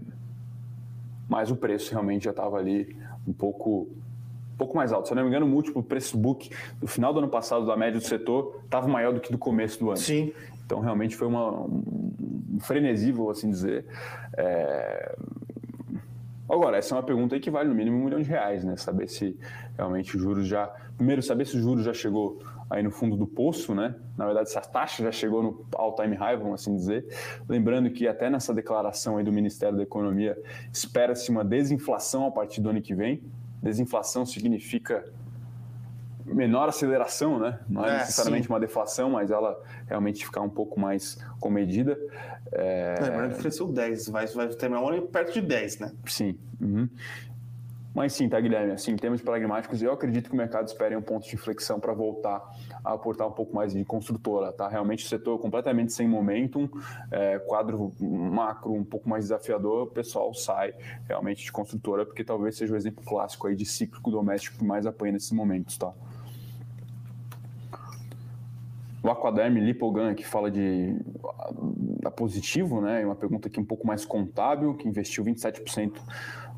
[1.28, 2.96] Mas o preço realmente já estava ali
[3.28, 3.88] um pouco
[4.58, 5.08] pouco mais alto.
[5.08, 6.50] Se eu não me engano, o múltiplo preço book
[6.82, 9.80] do final do ano passado da média do setor estava maior do que do começo
[9.80, 9.98] do ano.
[9.98, 10.34] Sim.
[10.70, 13.88] Então, realmente foi uma, um frenesi, vou assim dizer.
[14.38, 15.16] É...
[16.48, 18.78] Agora, essa é uma pergunta aí que vale no mínimo um milhão de reais, né?
[18.78, 19.36] Saber se
[19.76, 20.68] realmente os juros já.
[20.96, 22.40] Primeiro, saber se o juros já chegou
[22.70, 23.96] aí no fundo do poço, né?
[24.16, 27.04] Na verdade, se a taxa já chegou no all-time high, vamos assim dizer.
[27.50, 30.38] Lembrando que até nessa declaração aí do Ministério da Economia
[30.72, 33.24] espera-se uma desinflação a partir do ano que vem.
[33.60, 35.04] Desinflação significa
[36.34, 37.60] menor aceleração, né?
[37.68, 38.54] Não é, é necessariamente sim.
[38.54, 41.98] uma deflação, mas ela realmente ficar um pouco mais comedida.
[42.52, 42.96] É...
[43.02, 45.92] Lembrando que cresceu 10, vai, vai terminar o ano perto de 10, né?
[46.06, 46.38] Sim.
[46.60, 46.90] Uhum.
[47.94, 48.72] Mas sim, tá, Guilherme?
[48.72, 51.92] Assim, em termos pragmáticos, eu acredito que o mercado espere um ponto de inflexão para
[51.92, 52.42] voltar
[52.84, 54.68] a aportar um pouco mais de construtora, tá?
[54.68, 56.70] Realmente o setor completamente sem momentum,
[57.12, 60.74] é, quadro macro um pouco mais desafiador, o pessoal sai
[61.08, 64.86] realmente de construtora, porque talvez seja o exemplo clássico aí de cíclico doméstico que mais
[64.86, 65.92] apanha nesses momentos, tá?
[69.02, 70.96] O Aquaderm Lipogan, que fala de
[72.04, 73.06] a, positivo, né?
[73.06, 75.94] Uma pergunta aqui um pouco mais contábil, que investiu 27%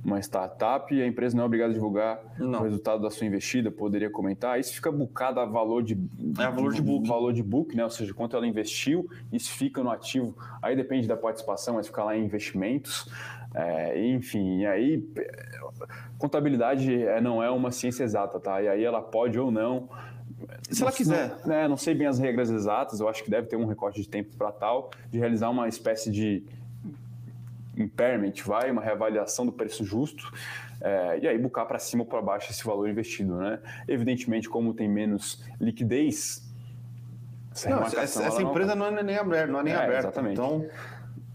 [0.04, 2.60] uma startup e a empresa não é obrigada a divulgar não.
[2.60, 4.60] o resultado da sua investida, poderia comentar.
[4.60, 5.94] Isso fica bucado a valor de,
[6.40, 7.08] é, valor de book.
[7.08, 7.84] valor de book, né?
[7.84, 10.36] Ou seja, quanto ela investiu, isso fica no ativo.
[10.62, 13.08] Aí depende da participação, mas fica lá em investimentos.
[13.54, 15.06] É, enfim, e aí
[16.18, 18.62] contabilidade é, não é uma ciência exata, tá?
[18.62, 19.90] E aí ela pode ou não
[20.70, 23.56] se ela quiser, né, não sei bem as regras exatas, eu acho que deve ter
[23.56, 26.44] um recorte de tempo para tal, de realizar uma espécie de
[27.78, 30.32] impairment, vai, uma reavaliação do preço justo,
[30.82, 33.36] é, e aí buscar para cima ou para baixo esse valor investido.
[33.36, 33.60] Né?
[33.88, 36.50] Evidentemente, como tem menos liquidez,
[37.54, 40.08] essa, não, essa, essa empresa não, não, é nem aberta, não é nem é, aberta.
[40.08, 40.34] Exatamente.
[40.34, 40.66] Então,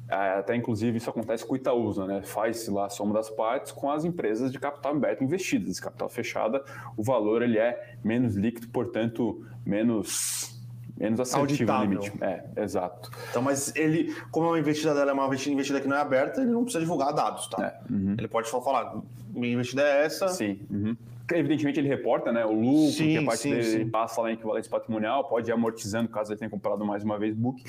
[0.08, 2.22] até inclusive isso acontece com o Itaúsa, né?
[2.22, 5.80] Faz lá a soma das partes com as empresas de capital aberto investidas.
[5.80, 6.64] Capital fechada,
[6.96, 10.54] o valor ele é menos líquido, portanto, menos
[10.96, 12.12] menos assertivo no limite.
[12.22, 13.10] É, exato.
[13.30, 16.40] Então, mas ele, como é uma investida dela é uma investida que não é aberta,
[16.40, 17.62] ele não precisa divulgar dados, tá?
[17.62, 18.14] É, uhum.
[18.16, 18.96] Ele pode só falar,
[19.34, 20.28] minha investida é essa.
[20.28, 20.58] Sim.
[20.70, 20.96] Uhum.
[21.30, 23.90] Evidentemente ele reporta né, o lucro, sim, que a parte sim, dele sim.
[23.90, 27.34] passa lá em equivalência patrimonial, pode ir amortizando caso ele tenha comprado mais uma vez
[27.34, 27.62] book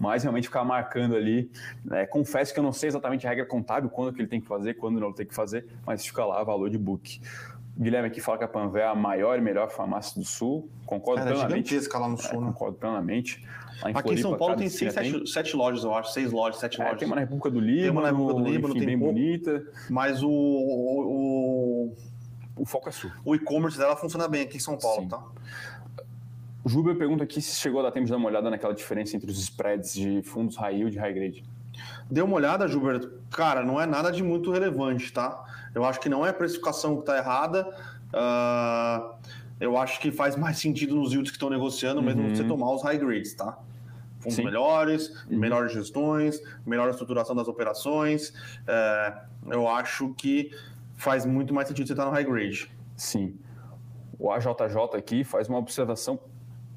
[0.00, 1.50] mas realmente ficar marcando ali.
[1.84, 2.06] Né?
[2.06, 4.74] Confesso que eu não sei exatamente a regra contábil, quando que ele tem que fazer,
[4.74, 7.20] quando não tem que fazer, mas fica lá valor de book.
[7.78, 10.68] Guilherme aqui fala que a Panvel é a maior e melhor farmácia do Sul.
[10.84, 11.76] Concordo Cara, plenamente.
[11.76, 12.46] É lá no Sul, é, né?
[12.48, 13.46] Concordo plenamente.
[13.82, 16.12] Aqui Floripa, em São Paulo tem seis, sete, sete, lojas, eu acho.
[16.12, 16.98] Seis lojas, sete é, lojas.
[16.98, 17.82] Tem uma na República do Líbano.
[17.82, 19.64] Tem uma na República do Líbano, enfim, tem bem pouco, bonita.
[19.88, 21.94] Mas o, o,
[22.56, 23.10] o, foco é sul.
[23.24, 25.08] O e-commerce dela funciona bem aqui em São Paulo, Sim.
[25.08, 25.22] tá?
[26.62, 29.16] O Júbio pergunta aqui se chegou a dar tempo de dar uma olhada naquela diferença
[29.16, 31.44] entre os spreads de fundos high yield e high grade.
[32.10, 33.12] Dê uma olhada, Gilberto.
[33.30, 35.42] Cara, não é nada de muito relevante, tá?
[35.74, 37.66] Eu acho que não é a precificação que está errada.
[38.12, 39.14] Uh,
[39.58, 42.34] eu acho que faz mais sentido nos yields que estão negociando, mesmo uhum.
[42.34, 43.58] você tomar os high grades, tá?
[44.18, 44.44] Fundos Sim.
[44.44, 45.38] melhores, uhum.
[45.38, 48.34] melhores gestões, melhor estruturação das operações.
[48.66, 49.14] É,
[49.46, 50.50] eu acho que
[50.94, 52.70] faz muito mais sentido você estar no high grade.
[52.96, 53.34] Sim.
[54.18, 56.18] O AJJ aqui faz uma observação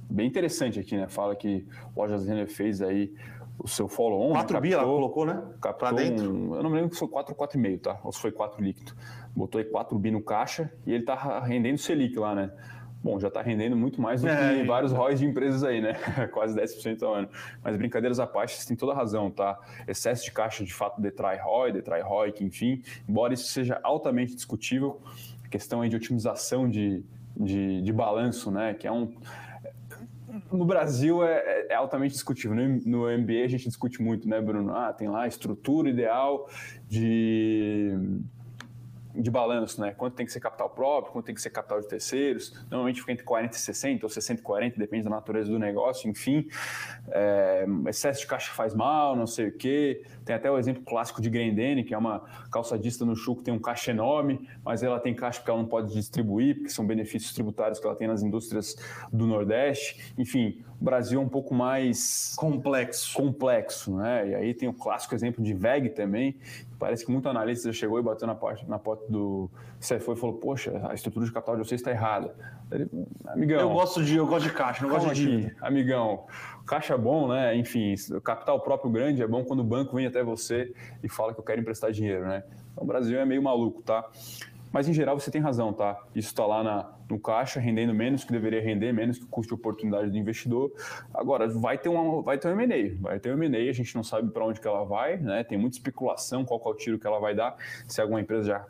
[0.09, 1.07] bem interessante aqui, né?
[1.07, 3.13] Fala que o AJZ fez aí
[3.57, 4.33] o seu follow-on.
[4.33, 5.41] 4 bi ela colocou, né?
[5.61, 6.33] Captou pra dentro.
[6.33, 7.99] Um, eu não me lembro se foi 4 ou 4,5, tá?
[8.03, 8.93] Ou se foi 4 líquido.
[9.35, 12.51] Botou aí 4 bi no caixa e ele tá rendendo Selic lá, né?
[13.03, 15.93] Bom, já está rendendo muito mais do é, que vários ROIs de empresas aí, né?
[16.31, 17.29] Quase 10% ao ano.
[17.61, 19.59] Mas brincadeiras à parte, você tem toda a razão, tá?
[19.85, 22.81] Excesso de caixa de fato detrai ROI, detrai ROIC, enfim.
[23.07, 25.01] Embora isso seja altamente discutível,
[25.43, 27.03] a questão aí de otimização de,
[27.35, 28.73] de, de balanço, né?
[28.73, 29.13] Que é um
[30.51, 32.55] no Brasil é, é, é, altamente discutível.
[32.55, 34.75] No, no MBA a gente discute muito, né, Bruno?
[34.75, 36.49] Ah, tem lá a estrutura ideal
[36.87, 37.97] de
[39.15, 39.93] de balanço, né?
[39.93, 42.53] Quanto tem que ser capital próprio, quanto tem que ser capital de terceiros.
[42.69, 46.09] Normalmente fica entre 40 e 60 ou 60 e 40, depende da natureza do negócio,
[46.09, 46.47] enfim.
[47.09, 50.03] É, excesso de caixa faz mal, não sei o quê.
[50.25, 53.59] Tem até o exemplo clássico de Grendene, que é uma calçadista no Chuco, tem um
[53.59, 57.79] caixa enorme, mas ela tem caixa porque ela não pode distribuir, porque são benefícios tributários
[57.79, 58.75] que ela tem nas indústrias
[59.11, 60.13] do Nordeste.
[60.17, 63.15] Enfim, o Brasil é um pouco mais complexo.
[63.15, 64.29] Complexo, né?
[64.29, 66.37] E aí tem o clássico exemplo de VEG também,
[66.83, 70.15] Parece que muito analista já chegou e bateu na porta, na porta do CFO e
[70.17, 72.35] falou: Poxa, a estrutura de capital de vocês está errada.
[72.69, 72.89] Ele,
[73.25, 73.61] amigão.
[73.61, 75.55] Eu gosto de, eu gosto de caixa, não gosto de dívida.
[75.61, 76.25] Amigão,
[76.67, 77.55] caixa é bom, né?
[77.55, 81.39] Enfim, capital próprio grande é bom quando o banco vem até você e fala que
[81.39, 82.43] eu quero emprestar dinheiro, né?
[82.73, 84.05] Então, o Brasil é meio maluco, tá?
[84.73, 86.01] Mas em geral você tem razão, tá?
[86.15, 89.49] Isso está lá na, no caixa, rendendo menos que deveria render, menos que o custo
[89.49, 90.71] de oportunidade do investidor.
[91.13, 94.03] Agora, vai ter, uma, vai ter um M&A, vai ter um M&A, a gente não
[94.03, 95.43] sabe para onde que ela vai, né?
[95.43, 97.55] Tem muita especulação qual é o tiro que ela vai dar,
[97.87, 98.65] se alguma empresa já,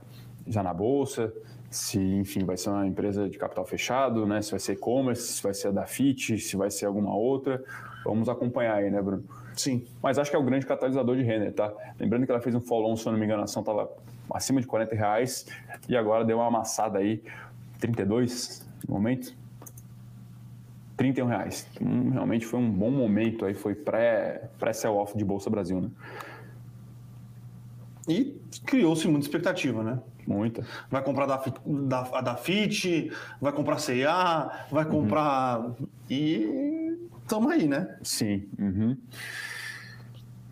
[0.45, 1.33] já na bolsa,
[1.71, 4.41] se, enfim, vai ser uma empresa de capital fechado, né?
[4.41, 7.63] Se vai ser e-commerce, se vai ser a da FIT, se vai ser alguma outra.
[8.03, 9.23] Vamos acompanhar aí, né, Bruno?
[9.55, 9.85] Sim.
[10.01, 11.73] Mas acho que é o grande catalisador de render, tá?
[11.97, 13.89] Lembrando que ela fez um follow-on, se eu não me engano, a ação estava
[14.31, 15.45] acima de 40 reais
[15.87, 17.23] e agora deu uma amassada aí,
[17.79, 19.35] 32 no momento.
[20.95, 21.67] 31 reais.
[21.81, 25.89] Hum, realmente foi um bom momento aí, foi pré-sell-off pré de Bolsa Brasil, né?
[28.07, 29.99] E criou-se muita expectativa, né?
[30.27, 30.65] Muita.
[30.89, 33.11] Vai comprar da, da, da FIT,
[33.41, 35.59] vai comprar CIA, vai comprar.
[35.59, 35.87] Uhum.
[36.09, 37.97] E estamos aí, né?
[38.03, 38.47] Sim.
[38.59, 38.97] Uhum.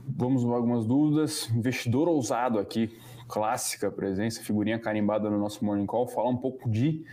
[0.07, 1.49] Vamos algumas dúvidas.
[1.51, 2.93] Investidor ousado aqui
[3.31, 7.03] clássica presença, figurinha carimbada no nosso Morning Call, falar um pouco de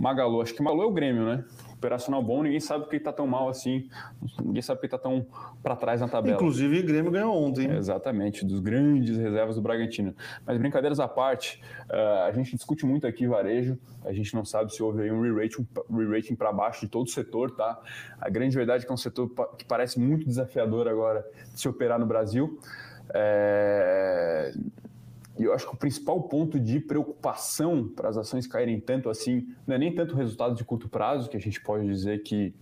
[0.00, 0.40] Magalu.
[0.40, 1.44] Acho que Magalu é o Grêmio, né?
[1.74, 3.86] Operacional bom, ninguém sabe porque está tão mal assim,
[4.42, 5.26] ninguém sabe porque está tão
[5.62, 6.34] para trás na tabela.
[6.34, 7.70] Inclusive, o Grêmio ganhou ontem.
[7.70, 10.14] É, exatamente, dos grandes reservas do Bragantino.
[10.46, 14.74] Mas brincadeiras à parte, uh, a gente discute muito aqui varejo, a gente não sabe
[14.74, 15.66] se houve aí um re-rating
[16.30, 17.78] re para baixo de todo o setor, tá?
[18.18, 21.22] A grande verdade é que é um setor que parece muito desafiador agora
[21.52, 22.58] de se operar no Brasil.
[23.12, 24.54] É...
[25.38, 29.46] E eu acho que o principal ponto de preocupação para as ações caírem tanto assim,
[29.66, 32.54] não é nem tanto o resultado de curto prazo, que a gente pode dizer que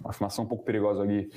[0.00, 1.30] uma afirmação um pouco perigosa ali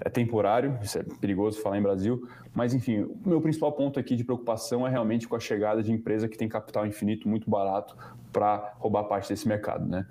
[0.00, 4.14] é temporário, isso é perigoso falar em Brasil, mas enfim, o meu principal ponto aqui
[4.14, 7.96] de preocupação é realmente com a chegada de empresa que tem capital infinito muito barato
[8.32, 10.06] para roubar parte desse mercado, né?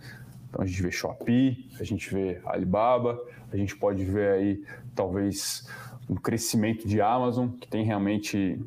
[0.50, 4.64] Então a gente vê Shopee, a gente vê Alibaba, a gente pode ver aí
[4.96, 5.68] talvez
[6.10, 8.60] um crescimento de Amazon, que tem realmente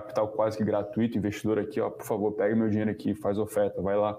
[0.00, 3.80] capital quase que gratuito, investidor aqui, ó, por favor, pega meu dinheiro aqui, faz oferta,
[3.80, 4.18] vai lá.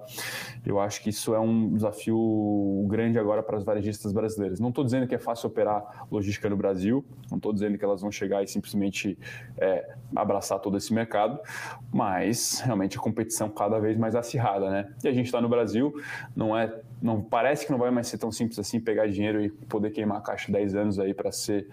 [0.65, 4.59] Eu acho que isso é um desafio grande agora para as varejistas brasileiras.
[4.59, 8.01] Não estou dizendo que é fácil operar logística no Brasil, não estou dizendo que elas
[8.01, 9.17] vão chegar e simplesmente
[9.57, 11.39] é, abraçar todo esse mercado,
[11.91, 14.93] mas realmente a competição cada vez mais acirrada, né?
[15.03, 15.93] E a gente está no Brasil,
[16.35, 19.49] não é não parece que não vai mais ser tão simples assim pegar dinheiro e
[19.49, 21.67] poder queimar a caixa 10 anos aí para ser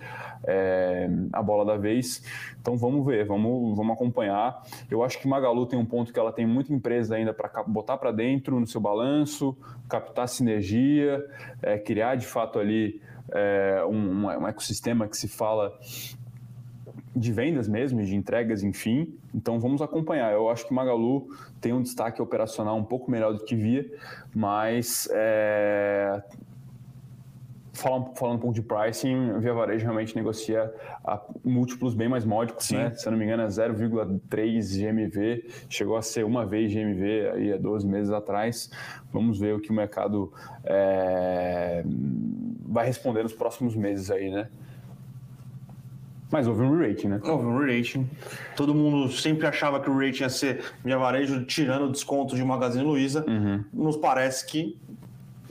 [0.45, 2.23] é, a bola da vez.
[2.61, 4.63] Então vamos ver, vamos, vamos acompanhar.
[4.91, 7.97] Eu acho que Magalu tem um ponto que ela tem muita empresa ainda para botar
[7.97, 9.57] para dentro no seu balanço,
[9.89, 11.25] captar sinergia,
[11.63, 13.01] é, criar de fato ali
[13.33, 15.73] é, um, um ecossistema que se fala
[17.15, 19.15] de vendas mesmo, de entregas, enfim.
[19.33, 20.33] Então vamos acompanhar.
[20.33, 21.29] Eu acho que Magalu
[21.61, 23.89] tem um destaque operacional um pouco melhor do que via,
[24.35, 26.23] mas é...
[27.73, 30.73] falando, falando um pouco de pricing, Via Varejo realmente negocia
[31.45, 32.93] múltiplos bem mais módicos, né?
[32.95, 37.53] Se eu não me engano, é 0,3 GMV, chegou a ser uma vez GMV aí
[37.53, 38.71] há 12 meses atrás.
[39.13, 40.33] Vamos ver o que o mercado
[40.65, 41.85] é...
[42.67, 44.49] vai responder nos próximos meses aí, né?
[46.31, 47.21] Mas houve um re-rating, né?
[47.23, 48.09] Houve um re-rating.
[48.57, 52.43] Todo mundo sempre achava que o rating ia ser Via Varejo tirando o desconto de
[52.45, 53.25] Magazine Luiza.
[53.29, 53.65] Uhum.
[53.73, 54.77] Nos parece que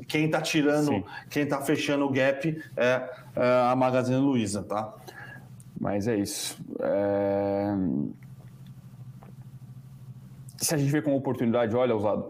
[0.07, 1.03] quem está tirando, Sim.
[1.29, 4.93] quem está fechando o gap é, é, a Magazine Luiza, tá?
[5.79, 6.57] Mas é isso.
[6.79, 7.75] É...
[10.57, 12.29] Se a gente vê como oportunidade, olha, usado.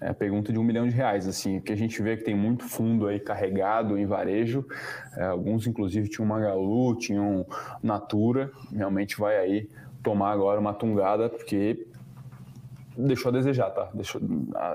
[0.00, 2.34] É a pergunta de um milhão de reais, assim, que a gente vê que tem
[2.34, 4.66] muito fundo aí carregado em varejo,
[5.14, 7.46] é, alguns inclusive tinham Magalu, tinham
[7.82, 9.68] Natura, realmente vai aí
[10.02, 11.86] tomar agora uma tungada, porque
[12.96, 13.90] deixou a desejar, tá?
[13.94, 14.20] Deixou,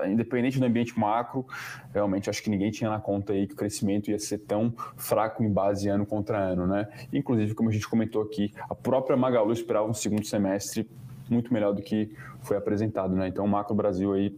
[0.06, 1.46] independente do ambiente macro,
[1.92, 5.42] realmente acho que ninguém tinha na conta aí que o crescimento ia ser tão fraco
[5.42, 6.88] em base ano contra ano, né?
[7.12, 10.88] Inclusive, como a gente comentou aqui, a própria Magalu esperava um segundo semestre
[11.28, 12.12] muito melhor do que
[12.42, 13.28] foi apresentado, né?
[13.28, 14.34] Então, o macro Brasil aí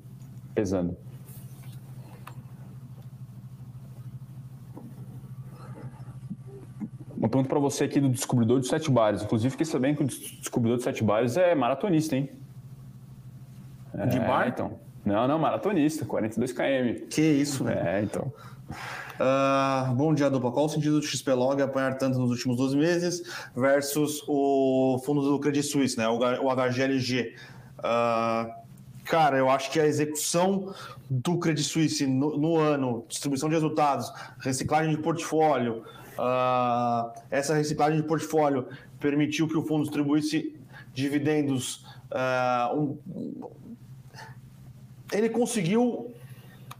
[0.58, 0.96] pesando.
[7.16, 9.22] Uma pergunta para você aqui do Descobridor de Sete Bares.
[9.22, 12.30] Inclusive, fiquei sabendo que o Descobridor de Sete Bares é maratonista, hein?
[14.10, 14.48] De é, bar?
[14.48, 14.80] Então.
[15.04, 17.06] Não, não, maratonista, 42 km.
[17.08, 17.78] Que isso, velho.
[17.78, 18.32] É, então.
[19.20, 20.50] Uh, bom dia, dupla.
[20.50, 23.22] Qual o sentido do XP Log apanhar tanto nos últimos 12 meses
[23.56, 26.08] versus o fundo do Credit Suisse, né?
[26.08, 27.34] o, o HGLG?
[27.78, 28.67] Uh,
[29.08, 30.74] Cara, eu acho que a execução
[31.08, 35.82] do Credit Suisse no, no ano, distribuição de resultados, reciclagem de portfólio,
[36.18, 38.68] uh, essa reciclagem de portfólio
[39.00, 40.54] permitiu que o fundo distribuísse
[40.92, 41.86] dividendos.
[42.12, 43.50] Uh, um,
[45.10, 46.12] ele conseguiu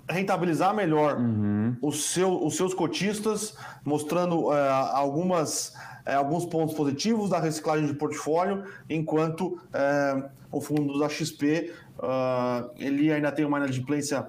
[0.06, 1.76] rentabilizar melhor uhum.
[1.80, 4.52] os, seu, os seus cotistas, mostrando uh,
[4.92, 5.68] algumas,
[6.06, 12.70] uh, alguns pontos positivos da reciclagem de portfólio, enquanto uh, o fundo da XP Uh,
[12.76, 14.26] ele ainda tem uma inadimplência,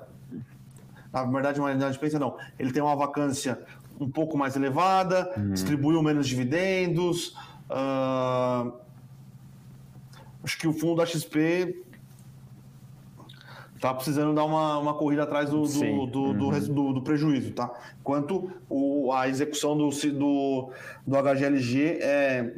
[1.14, 3.60] na verdade, uma inadimplência não, ele tem uma vacância
[4.00, 5.52] um pouco mais elevada, uhum.
[5.52, 7.36] distribuiu menos dividendos.
[7.70, 8.74] Uh,
[10.44, 11.84] acho que o fundo da XP
[13.76, 16.74] está precisando dar uma, uma corrida atrás do, do, do, uhum.
[16.74, 17.72] do, do, prejuízo, tá?
[18.04, 20.72] Quanto o, a execução do, do,
[21.06, 22.56] do HGLG é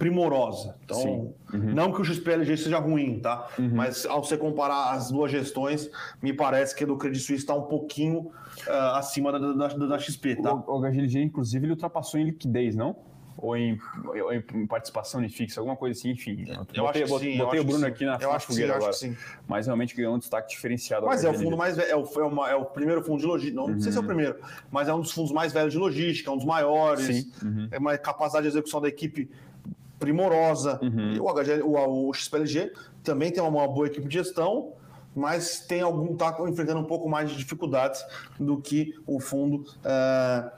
[0.00, 0.74] primorosa.
[0.82, 1.74] Então, uhum.
[1.74, 3.46] não que o XPLG seja ruim, tá?
[3.58, 3.70] Uhum.
[3.74, 5.90] Mas ao você comparar as duas gestões,
[6.22, 8.32] me parece que a do Credit Suisse está um pouquinho
[8.66, 10.54] uh, acima da, da, da, XP, tá?
[10.54, 12.96] O, o HGLG, inclusive, ele ultrapassou em liquidez, não?
[13.36, 16.44] Ou em, ou em participação em fixa, alguma coisa assim, enfim.
[16.74, 18.92] Eu botei, acho que sim, botei o Bruno aqui na, eu na fogueira agora.
[19.46, 21.06] Mas realmente ganhou um destaque diferenciado.
[21.06, 23.26] Mas é o fundo mais velho, é o, é, uma, é o primeiro fundo de
[23.26, 23.74] logística, não, uhum.
[23.74, 24.08] não sei se é o uhum.
[24.08, 24.36] primeiro,
[24.70, 27.32] mas é um dos fundos mais velhos de logística, um dos maiores, sim.
[27.42, 27.68] Uhum.
[27.70, 29.30] é uma capacidade de execução da equipe
[30.00, 30.80] primorosa.
[30.82, 31.12] Uhum.
[31.12, 32.72] E o, HG, o, o XPLG
[33.04, 34.72] também tem uma boa equipe de gestão,
[35.14, 38.04] mas tem algum está enfrentando um pouco mais de dificuldades
[38.38, 40.50] do que o fundo é,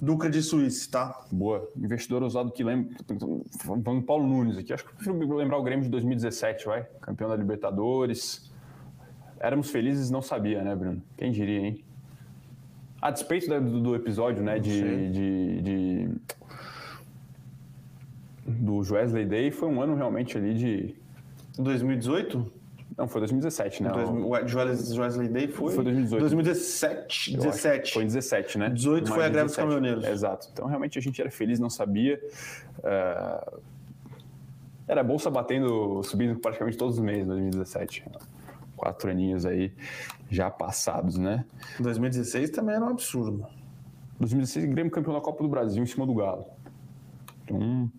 [0.00, 1.24] do Credit Suisse, tá?
[1.30, 1.70] Boa.
[1.76, 2.96] Investidor usado que lembra.
[3.64, 4.72] Vamos Paulo Nunes aqui.
[4.72, 6.82] Acho que eu prefiro lembrar o Grêmio de 2017, vai?
[7.00, 8.50] Campeão da Libertadores.
[9.38, 11.02] Éramos felizes não sabia, né, Bruno?
[11.16, 11.84] Quem diria, hein?
[13.00, 16.10] A despeito do, do episódio, né, de, de, de
[18.46, 20.94] do Wesley Day foi um ano realmente ali de.
[21.58, 22.52] 2018?
[22.96, 23.90] Não, foi 2017, né?
[23.92, 25.72] O Wesley Day foi?
[25.72, 26.20] Foi 2018.
[26.20, 27.36] 2017.
[27.36, 27.92] 17.
[27.92, 28.68] Foi em 17, né?
[28.68, 29.46] 18 foi a greve 17.
[29.46, 30.04] dos caminhoneiros.
[30.04, 30.48] Exato.
[30.52, 32.20] Então, realmente, a gente era feliz, não sabia.
[32.78, 33.60] Uh...
[34.86, 38.04] Era a bolsa batendo, subindo praticamente todos os meses, 2017.
[38.76, 39.72] Quatro aninhos aí
[40.28, 41.44] já passados, né?
[41.78, 43.46] 2016 também era um absurdo.
[44.18, 46.46] 2016, Grêmio campeão da Copa do Brasil em cima do Galo.
[47.44, 47.90] Então,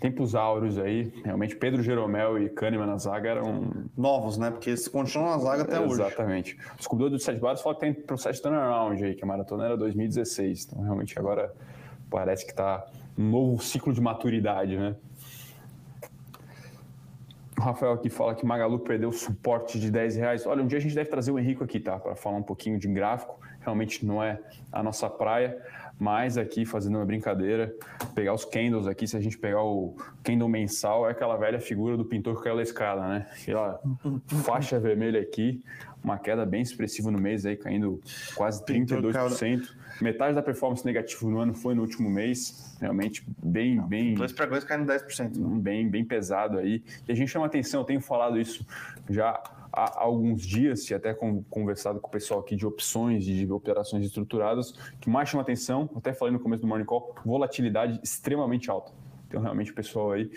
[0.00, 1.12] tempos áureos aí.
[1.24, 3.88] Realmente, Pedro Jeromel e Kahneman na zaga eram.
[3.96, 4.50] Novos, né?
[4.50, 5.92] Porque eles continuam na zaga até Exatamente.
[5.92, 6.02] hoje.
[6.02, 6.58] Exatamente.
[6.74, 9.64] O descobridor dos Sete Bares fala que tem processo de turnaround aí, que a maratona
[9.64, 10.66] era 2016.
[10.66, 11.52] Então, realmente, agora
[12.08, 12.86] parece que está
[13.18, 14.94] um novo ciclo de maturidade, né?
[17.58, 20.46] O Rafael aqui fala que Magalu perdeu suporte de 10 reais.
[20.46, 21.98] Olha, um dia a gente deve trazer o Henrico aqui, tá?
[21.98, 23.40] Para falar um pouquinho de gráfico.
[23.60, 24.38] Realmente não é
[24.70, 25.60] a nossa praia.
[25.98, 27.74] Mas aqui, fazendo uma brincadeira,
[28.14, 31.96] pegar os candles aqui, se a gente pegar o candle mensal, é aquela velha figura
[31.96, 33.26] do pintor que caiu da escada, né?
[33.42, 33.80] Aquela
[34.44, 35.62] faixa vermelha aqui,
[36.02, 38.00] uma queda bem expressiva no mês aí, caindo
[38.34, 39.76] quase 32%.
[40.00, 44.14] Metade da performance negativa no ano foi no último mês, realmente bem, bem...
[44.14, 45.36] Dois pregões caindo 10%.
[45.36, 45.58] Né?
[45.60, 46.84] Bem, bem pesado aí.
[47.08, 48.64] E a gente chama atenção, eu tenho falado isso
[49.10, 51.14] já há alguns dias, e até
[51.50, 56.12] conversado com o pessoal aqui de opções de operações estruturadas, que mais chama atenção, até
[56.12, 58.92] falei no começo do Morning Call, volatilidade extremamente alta.
[59.28, 60.30] Então, realmente, o pessoal aí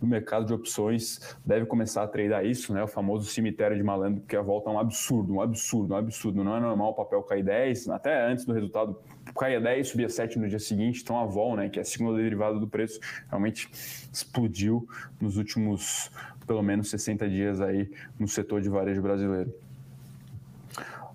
[0.00, 2.82] no mercado de opções deve começar a treinar isso, né?
[2.82, 6.42] O famoso cemitério de malandro, porque a volta é um absurdo, um absurdo, um absurdo.
[6.42, 8.98] Não é normal o papel cair 10, até antes do resultado,
[9.36, 11.00] caia 10, subia 7 no dia seguinte.
[11.02, 12.98] Então, a vol, né, que é a segunda derivada do preço,
[13.28, 13.68] realmente
[14.12, 14.88] explodiu
[15.20, 16.10] nos últimos
[16.46, 19.54] pelo menos 60 dias aí no setor de varejo brasileiro.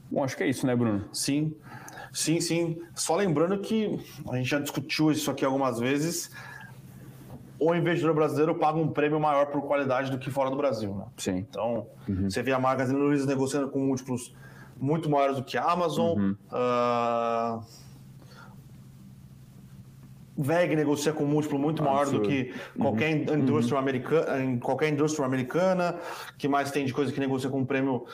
[0.09, 1.03] Bom, acho que é isso, né, Bruno?
[1.11, 1.53] Sim,
[2.13, 2.81] sim, sim.
[2.95, 3.99] Só lembrando que
[4.29, 6.31] a gente já discutiu isso aqui algumas vezes.
[7.59, 11.05] O investidor brasileiro paga um prêmio maior por qualidade do que fora do Brasil, né?
[11.17, 11.37] Sim.
[11.49, 12.29] Então, uhum.
[12.29, 14.33] você vê a Magazine Luiza negociando com múltiplos
[14.79, 16.17] muito maiores do que a Amazon.
[16.17, 16.35] Uhum.
[16.51, 17.86] Uh...
[20.37, 22.23] VEG negocia com múltiplo muito maior Absurdo.
[22.23, 23.39] do que qualquer uhum.
[23.39, 23.81] indústria uhum.
[23.81, 25.95] americana, qualquer indústria americana,
[26.37, 28.05] que mais tem de coisa que negocia com prêmio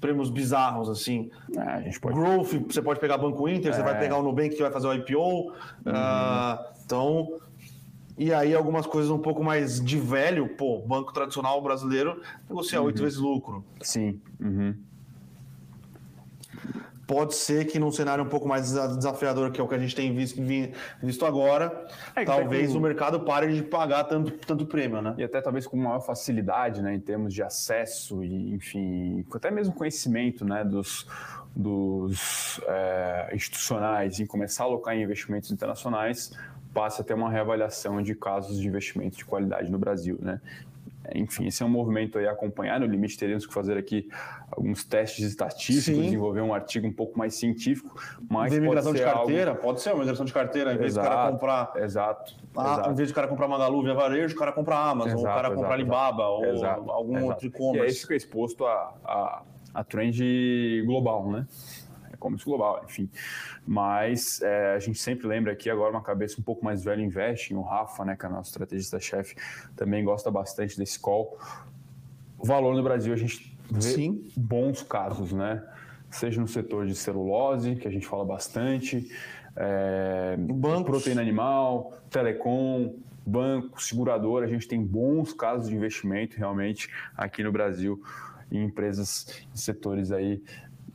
[0.00, 1.28] prêmios bizarros, assim.
[1.56, 2.14] É, a gente pode...
[2.14, 3.74] Growth, você pode pegar Banco Inter, é.
[3.74, 3.98] você vai é.
[3.98, 5.18] pegar o Nubank que vai fazer o IPO.
[5.18, 5.52] Uhum.
[5.52, 7.40] Uh, então,
[8.16, 12.98] e aí algumas coisas um pouco mais de velho, pô, banco tradicional brasileiro negocia oito
[12.98, 13.04] uhum.
[13.04, 13.64] vezes lucro.
[13.80, 14.20] Sim.
[14.40, 14.87] Uhum
[17.08, 19.96] pode ser que num cenário um pouco mais desafiador, que é o que a gente
[19.96, 20.38] tem visto,
[21.02, 25.14] visto agora, é talvez o mercado pare de pagar tanto, tanto prêmio, né?
[25.16, 29.72] E até talvez com maior facilidade, né, em termos de acesso e, enfim, até mesmo
[29.72, 31.06] conhecimento, né, dos,
[31.56, 36.32] dos é, institucionais em começar a alocar em investimentos internacionais,
[36.74, 40.42] passe a ter uma reavaliação de casos de investimento de qualidade no Brasil, né?
[41.14, 42.78] Enfim, esse é um movimento aí a acompanhar.
[42.78, 44.08] No limite, teremos que fazer aqui
[44.50, 46.02] alguns testes estatísticos, Sim.
[46.02, 47.98] desenvolver um artigo um pouco mais científico.
[48.28, 49.62] Mas de migração de carteira, algo...
[49.62, 51.72] pode ser uma migração de carteira, em vez exato, do cara comprar.
[51.76, 52.34] Exato.
[52.56, 52.90] Ah, exato.
[52.90, 55.34] Em vez do cara comprar Magalu via varejo, o cara compra Amazon, exato, ou o
[55.34, 57.84] cara compra Alibaba, ou algum outro e-commerce.
[57.84, 59.42] E é isso que é exposto a, a,
[59.74, 61.46] a trend global, né?
[62.18, 63.08] E-commerce global, enfim.
[63.66, 67.54] Mas é, a gente sempre lembra aqui, agora uma cabeça um pouco mais velha investe,
[67.54, 69.36] o Rafa, né, que é nosso estrategista-chefe,
[69.74, 71.38] também gosta bastante desse call.
[72.38, 74.26] O valor no Brasil, a gente vê Sim.
[74.36, 75.64] bons casos, né?
[76.10, 79.10] Seja no setor de celulose, que a gente fala bastante,
[79.56, 80.38] é,
[80.84, 82.94] proteína animal, telecom,
[83.26, 88.02] banco, seguradora, a gente tem bons casos de investimento realmente aqui no Brasil
[88.50, 90.42] em empresas em setores aí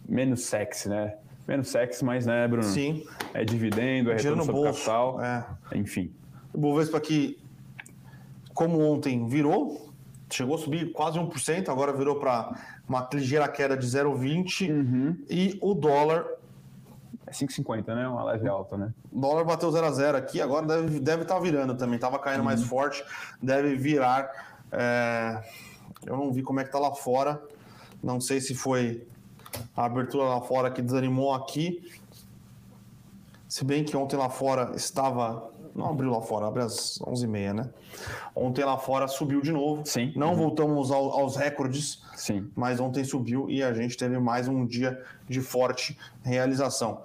[0.08, 1.16] menos sexy, né?
[1.48, 2.64] Menos sexy, mas, né, Bruno?
[2.64, 3.06] Sim.
[3.34, 5.46] É dividendo, é retorno sobre bolso, capital, é.
[5.76, 6.12] enfim.
[6.54, 7.38] O Bovespa aqui,
[8.54, 9.90] como ontem virou,
[10.32, 12.56] chegou a subir quase 1%, agora virou para
[12.88, 15.18] uma ligeira queda de 0,20 uhum.
[15.30, 16.26] e o dólar...
[17.26, 18.08] É 5,50, né?
[18.08, 18.94] Uma leve alta, né?
[19.12, 22.20] O dólar bateu 0 a 0 aqui, agora deve estar deve tá virando também, estava
[22.20, 22.46] caindo uhum.
[22.46, 23.04] mais forte,
[23.42, 24.30] deve virar...
[24.72, 25.42] É...
[26.06, 27.42] Eu não vi como é que tá lá fora,
[28.04, 29.08] não sei se foi
[29.76, 31.84] a abertura lá fora que desanimou aqui.
[33.48, 35.52] Se bem que ontem lá fora estava.
[35.76, 37.70] Não abriu lá fora, abre às 11h30, né?
[38.36, 39.84] Ontem lá fora subiu de novo.
[39.86, 40.14] Sim.
[40.16, 40.36] Não uhum.
[40.36, 42.02] voltamos ao, aos recordes.
[42.16, 42.50] Sim.
[42.56, 47.02] Mas ontem subiu e a gente teve mais um dia de forte realização.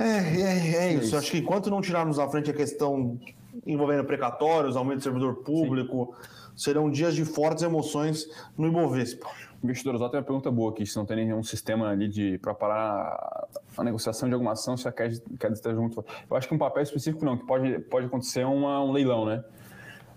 [0.00, 1.04] É, é, é, é isso.
[1.04, 1.16] isso.
[1.16, 3.18] Acho que enquanto não tirarmos à frente a questão
[3.66, 6.54] envolvendo precatórios, aumento do servidor público, Sim.
[6.56, 9.28] serão dias de fortes emoções no Ibovespa.
[9.62, 13.48] Investidor tem uma pergunta boa aqui, se não tem nenhum sistema ali de para parar
[13.76, 16.04] a negociação de alguma ação, se a queda esteja muito.
[16.28, 19.44] Eu acho que um papel específico não, que pode, pode acontecer uma, um leilão, né?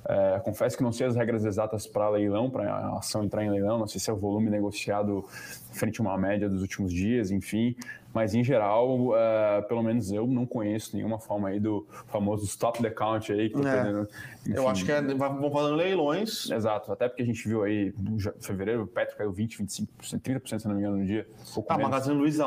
[0.07, 3.51] É, confesso que não sei as regras exatas para leilão, para a ação entrar em
[3.51, 5.23] leilão, não sei se é o volume negociado
[5.71, 7.75] frente a uma média dos últimos dias, enfim,
[8.13, 12.81] mas em geral, uh, pelo menos eu não conheço nenhuma forma aí do famoso stop
[12.81, 13.49] the count aí.
[13.49, 14.57] Que é.
[14.57, 16.49] eu acho que é, vão fazendo leilões.
[16.49, 19.87] Exato, até porque a gente viu aí em fevereiro o Petro caiu 20, 25%,
[20.21, 21.27] 30% se não me engano no dia.
[21.67, 22.45] Ah, a Magazine Luiza,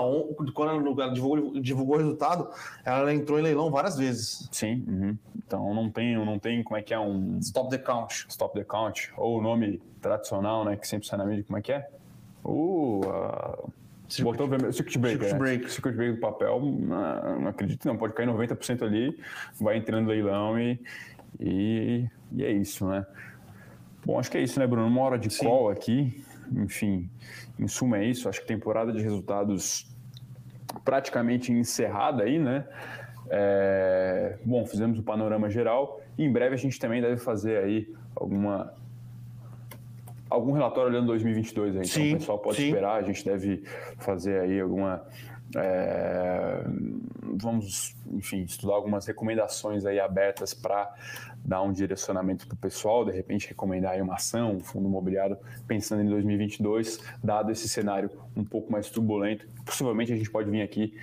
[0.52, 2.48] quando ela divulgou, divulgou o resultado,
[2.84, 4.48] ela entrou em leilão várias vezes.
[4.50, 5.16] Sim, uhum.
[5.36, 7.38] então não tem, não tem como é que é um...
[7.38, 8.26] Stop the count.
[8.28, 11.62] Stop the count, ou o nome tradicional, né, que sempre sai na mídia, como é
[11.62, 11.88] que é?
[12.42, 13.00] O...
[13.04, 13.81] Uh,
[14.12, 15.28] Circuit, Botou vermelho, circuit breaker.
[15.28, 15.38] Circuit, né?
[15.38, 15.72] break.
[15.72, 19.18] circuit breaker do papel, não, não, acredito não, pode cair 90% ali,
[19.58, 20.78] vai entrando leilão e,
[21.40, 23.06] e, e, é isso, né?
[24.04, 24.86] Bom, acho que é isso, né, Bruno?
[24.86, 25.46] Uma hora de Sim.
[25.46, 27.08] call aqui, enfim,
[27.58, 29.90] em suma é isso, acho que temporada de resultados
[30.84, 32.66] praticamente encerrada aí, né?
[33.30, 38.74] É, bom, fizemos o panorama geral em breve a gente também deve fazer aí alguma
[40.32, 42.66] algum relatório olhando 2022 aí, então o pessoal pode sim.
[42.68, 43.62] esperar, a gente deve
[43.98, 45.04] fazer aí alguma
[45.56, 46.64] é,
[47.34, 50.94] vamos, enfim, estudar algumas recomendações aí abertas para
[51.44, 55.36] dar um direcionamento para o pessoal, de repente recomendar aí uma ação, um fundo imobiliário,
[55.66, 59.46] pensando em 2022, dado esse cenário um pouco mais turbulento.
[59.64, 60.94] Possivelmente a gente pode vir aqui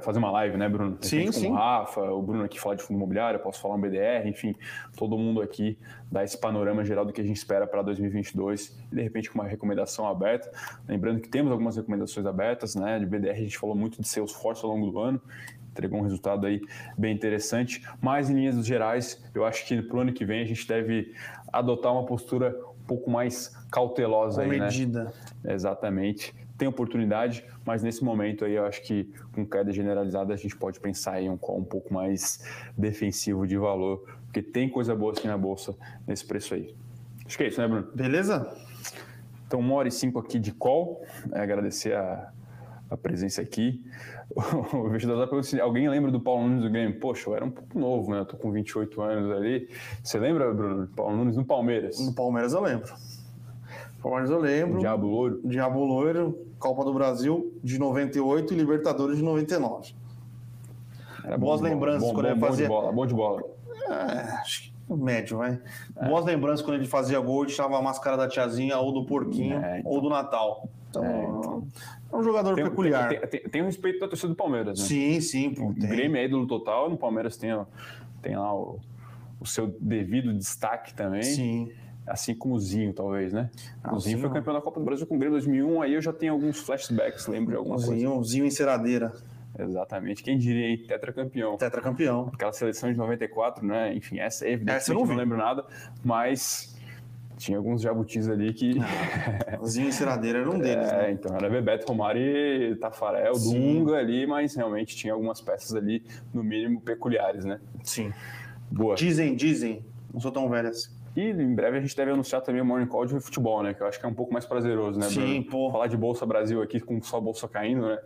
[0.00, 0.98] fazer uma live, né, Bruno?
[1.00, 1.48] Sim, sim.
[1.48, 4.26] Com o Rafa, o Bruno aqui fala de fundo imobiliário, eu posso falar um BDR,
[4.26, 4.54] enfim,
[4.96, 5.78] todo mundo aqui
[6.10, 9.38] dá esse panorama geral do que a gente espera para 2022 e de repente com
[9.38, 10.50] uma recomendação aberta.
[10.88, 12.98] Lembrando que temos algumas recomendações abertas, né?
[12.98, 15.20] De BDR a gente falou muito de Salesforce ao longo do ano,
[15.70, 16.60] entregou um resultado aí
[16.96, 20.46] bem interessante, mas em linhas gerais, eu acho que para o ano que vem a
[20.46, 21.12] gente deve
[21.52, 25.12] adotar uma postura um pouco mais cautelosa Com aí, medida.
[25.44, 25.54] né?
[25.54, 30.56] Exatamente tem oportunidade, mas nesse momento aí eu acho que com queda generalizada a gente
[30.56, 32.44] pode pensar em um call um pouco mais
[32.76, 35.76] defensivo de valor, porque tem coisa boa assim na bolsa
[36.06, 36.74] nesse preço aí.
[37.26, 37.88] Acho que é isso, né, Bruno?
[37.94, 38.56] Beleza?
[39.46, 41.04] Então, uma hora e cinco aqui de call.
[41.32, 42.32] É, agradecer a,
[42.90, 43.84] a presença aqui.
[44.36, 46.98] O investidor está perguntando alguém lembra do Paulo Nunes do Grêmio?
[46.98, 48.20] Poxa, eu era um pouco novo, né?
[48.20, 49.68] Eu tô com 28 anos ali.
[50.02, 52.00] Você lembra, Bruno, Paulo Nunes no Palmeiras?
[52.04, 52.92] No Palmeiras eu lembro.
[54.02, 54.78] Palmeiras eu lembro.
[54.78, 55.40] Diabo Loiro.
[55.44, 59.94] Diabo Loiro, Copa do Brasil de 98 e Libertadores de 99.
[61.24, 62.68] Era Boas lembranças bom, quando bom, ele fazia.
[62.68, 63.42] Bom de bola, bom de bola.
[63.88, 65.60] É, acho que médio, vai.
[65.96, 66.08] É.
[66.08, 69.58] Boas lembranças quando ele fazia gol e tirava a máscara da tiazinha ou do porquinho
[69.58, 69.90] é, então.
[69.90, 70.68] ou do Natal.
[70.88, 71.66] Então, é, então.
[72.12, 73.08] é um jogador tem, peculiar.
[73.08, 74.86] Tem, tem, tem, o respeito da torcida do Palmeiras, né?
[74.86, 75.54] Sim, sim.
[75.58, 77.50] o Grêmio é ídolo total, no Palmeiras tem,
[78.22, 78.78] tem lá o,
[79.40, 81.22] o seu devido destaque também.
[81.22, 81.72] Sim
[82.06, 83.50] assim como o Zinho, talvez, né?
[83.82, 86.00] Ah, o Zinho foi campeão da Copa do Brasil com o Grêmio 2001, aí eu
[86.00, 87.94] já tenho alguns flashbacks, lembro de alguma o coisa.
[87.94, 89.12] Zinho, o Zinho enceradeira.
[89.58, 90.22] Exatamente.
[90.22, 91.56] Quem diria aí, tetracampeão.
[91.56, 92.30] Tetracampeão.
[92.32, 93.94] Aquela seleção de 94, né?
[93.94, 95.64] Enfim, essa é evidente, essa eu não, não lembro nada,
[96.04, 96.76] mas
[97.36, 98.78] tinha alguns jabutis ali que.
[98.80, 101.10] Ah, o Zinho Enceradeira era um deles, é, né?
[101.12, 103.78] então era Bebeto Romário Tafarel, Sim.
[103.78, 107.60] Dunga ali, mas realmente tinha algumas peças ali, no mínimo, peculiares, né?
[107.82, 108.12] Sim.
[108.70, 108.94] Boa.
[108.94, 109.84] Dizem, dizem.
[110.12, 110.95] Não sou tão velho assim.
[111.16, 113.72] E em breve a gente deve anunciar também o Morning Call de futebol, né?
[113.72, 115.44] Que eu acho que é um pouco mais prazeroso, né, Sim, Bruno?
[115.44, 115.72] pô.
[115.72, 117.98] Falar de Bolsa Brasil aqui com só a Bolsa caindo, né?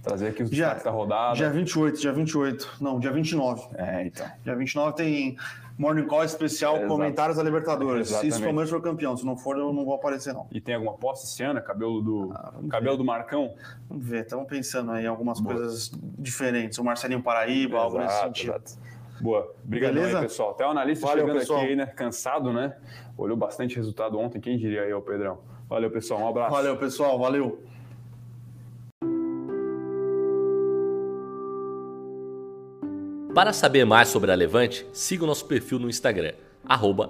[0.00, 1.34] Trazer aqui os já, da rodada.
[1.34, 2.76] Dia 28, dia 28.
[2.80, 3.68] Não, dia 29.
[3.74, 4.26] É, então.
[4.44, 5.36] Dia 29 tem
[5.76, 8.10] Morning Call especial, é, comentários da Libertadores.
[8.10, 8.34] Exatamente.
[8.34, 10.46] Se o Palmeiras for campeão, se não for, eu não vou aparecer, não.
[10.52, 11.60] E tem alguma aposta esse ano?
[11.62, 12.98] Cabelo do, ah, cabelo ver.
[12.98, 13.54] do Marcão?
[13.88, 15.56] Vamos ver, estamos pensando aí em algumas Boa.
[15.56, 16.78] coisas diferentes.
[16.78, 18.50] O Marcelinho Paraíba, algo nesse sentido.
[18.50, 18.83] Exato.
[19.20, 19.54] Boa.
[19.64, 20.50] Obrigado aí, pessoal.
[20.50, 21.60] Até o analista Valeu, chegando pessoal.
[21.60, 21.86] aqui aí, né?
[21.86, 22.76] Cansado, né?
[23.16, 24.40] Olhou bastante resultado ontem.
[24.40, 25.38] Quem diria aí, o Pedrão?
[25.68, 26.20] Valeu, pessoal.
[26.20, 26.50] Um abraço.
[26.50, 27.18] Valeu, pessoal.
[27.18, 27.62] Valeu.
[33.34, 36.34] Para saber mais sobre a Levante, siga o nosso perfil no Instagram,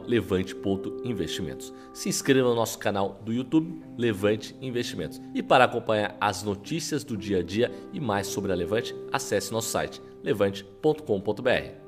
[0.07, 1.73] levante.investimentos.
[1.93, 5.21] Se inscreva no nosso canal do YouTube, Levante Investimentos.
[5.35, 9.53] E para acompanhar as notícias do dia a dia e mais sobre a Levante, acesse
[9.53, 11.84] nosso site levante.com.br.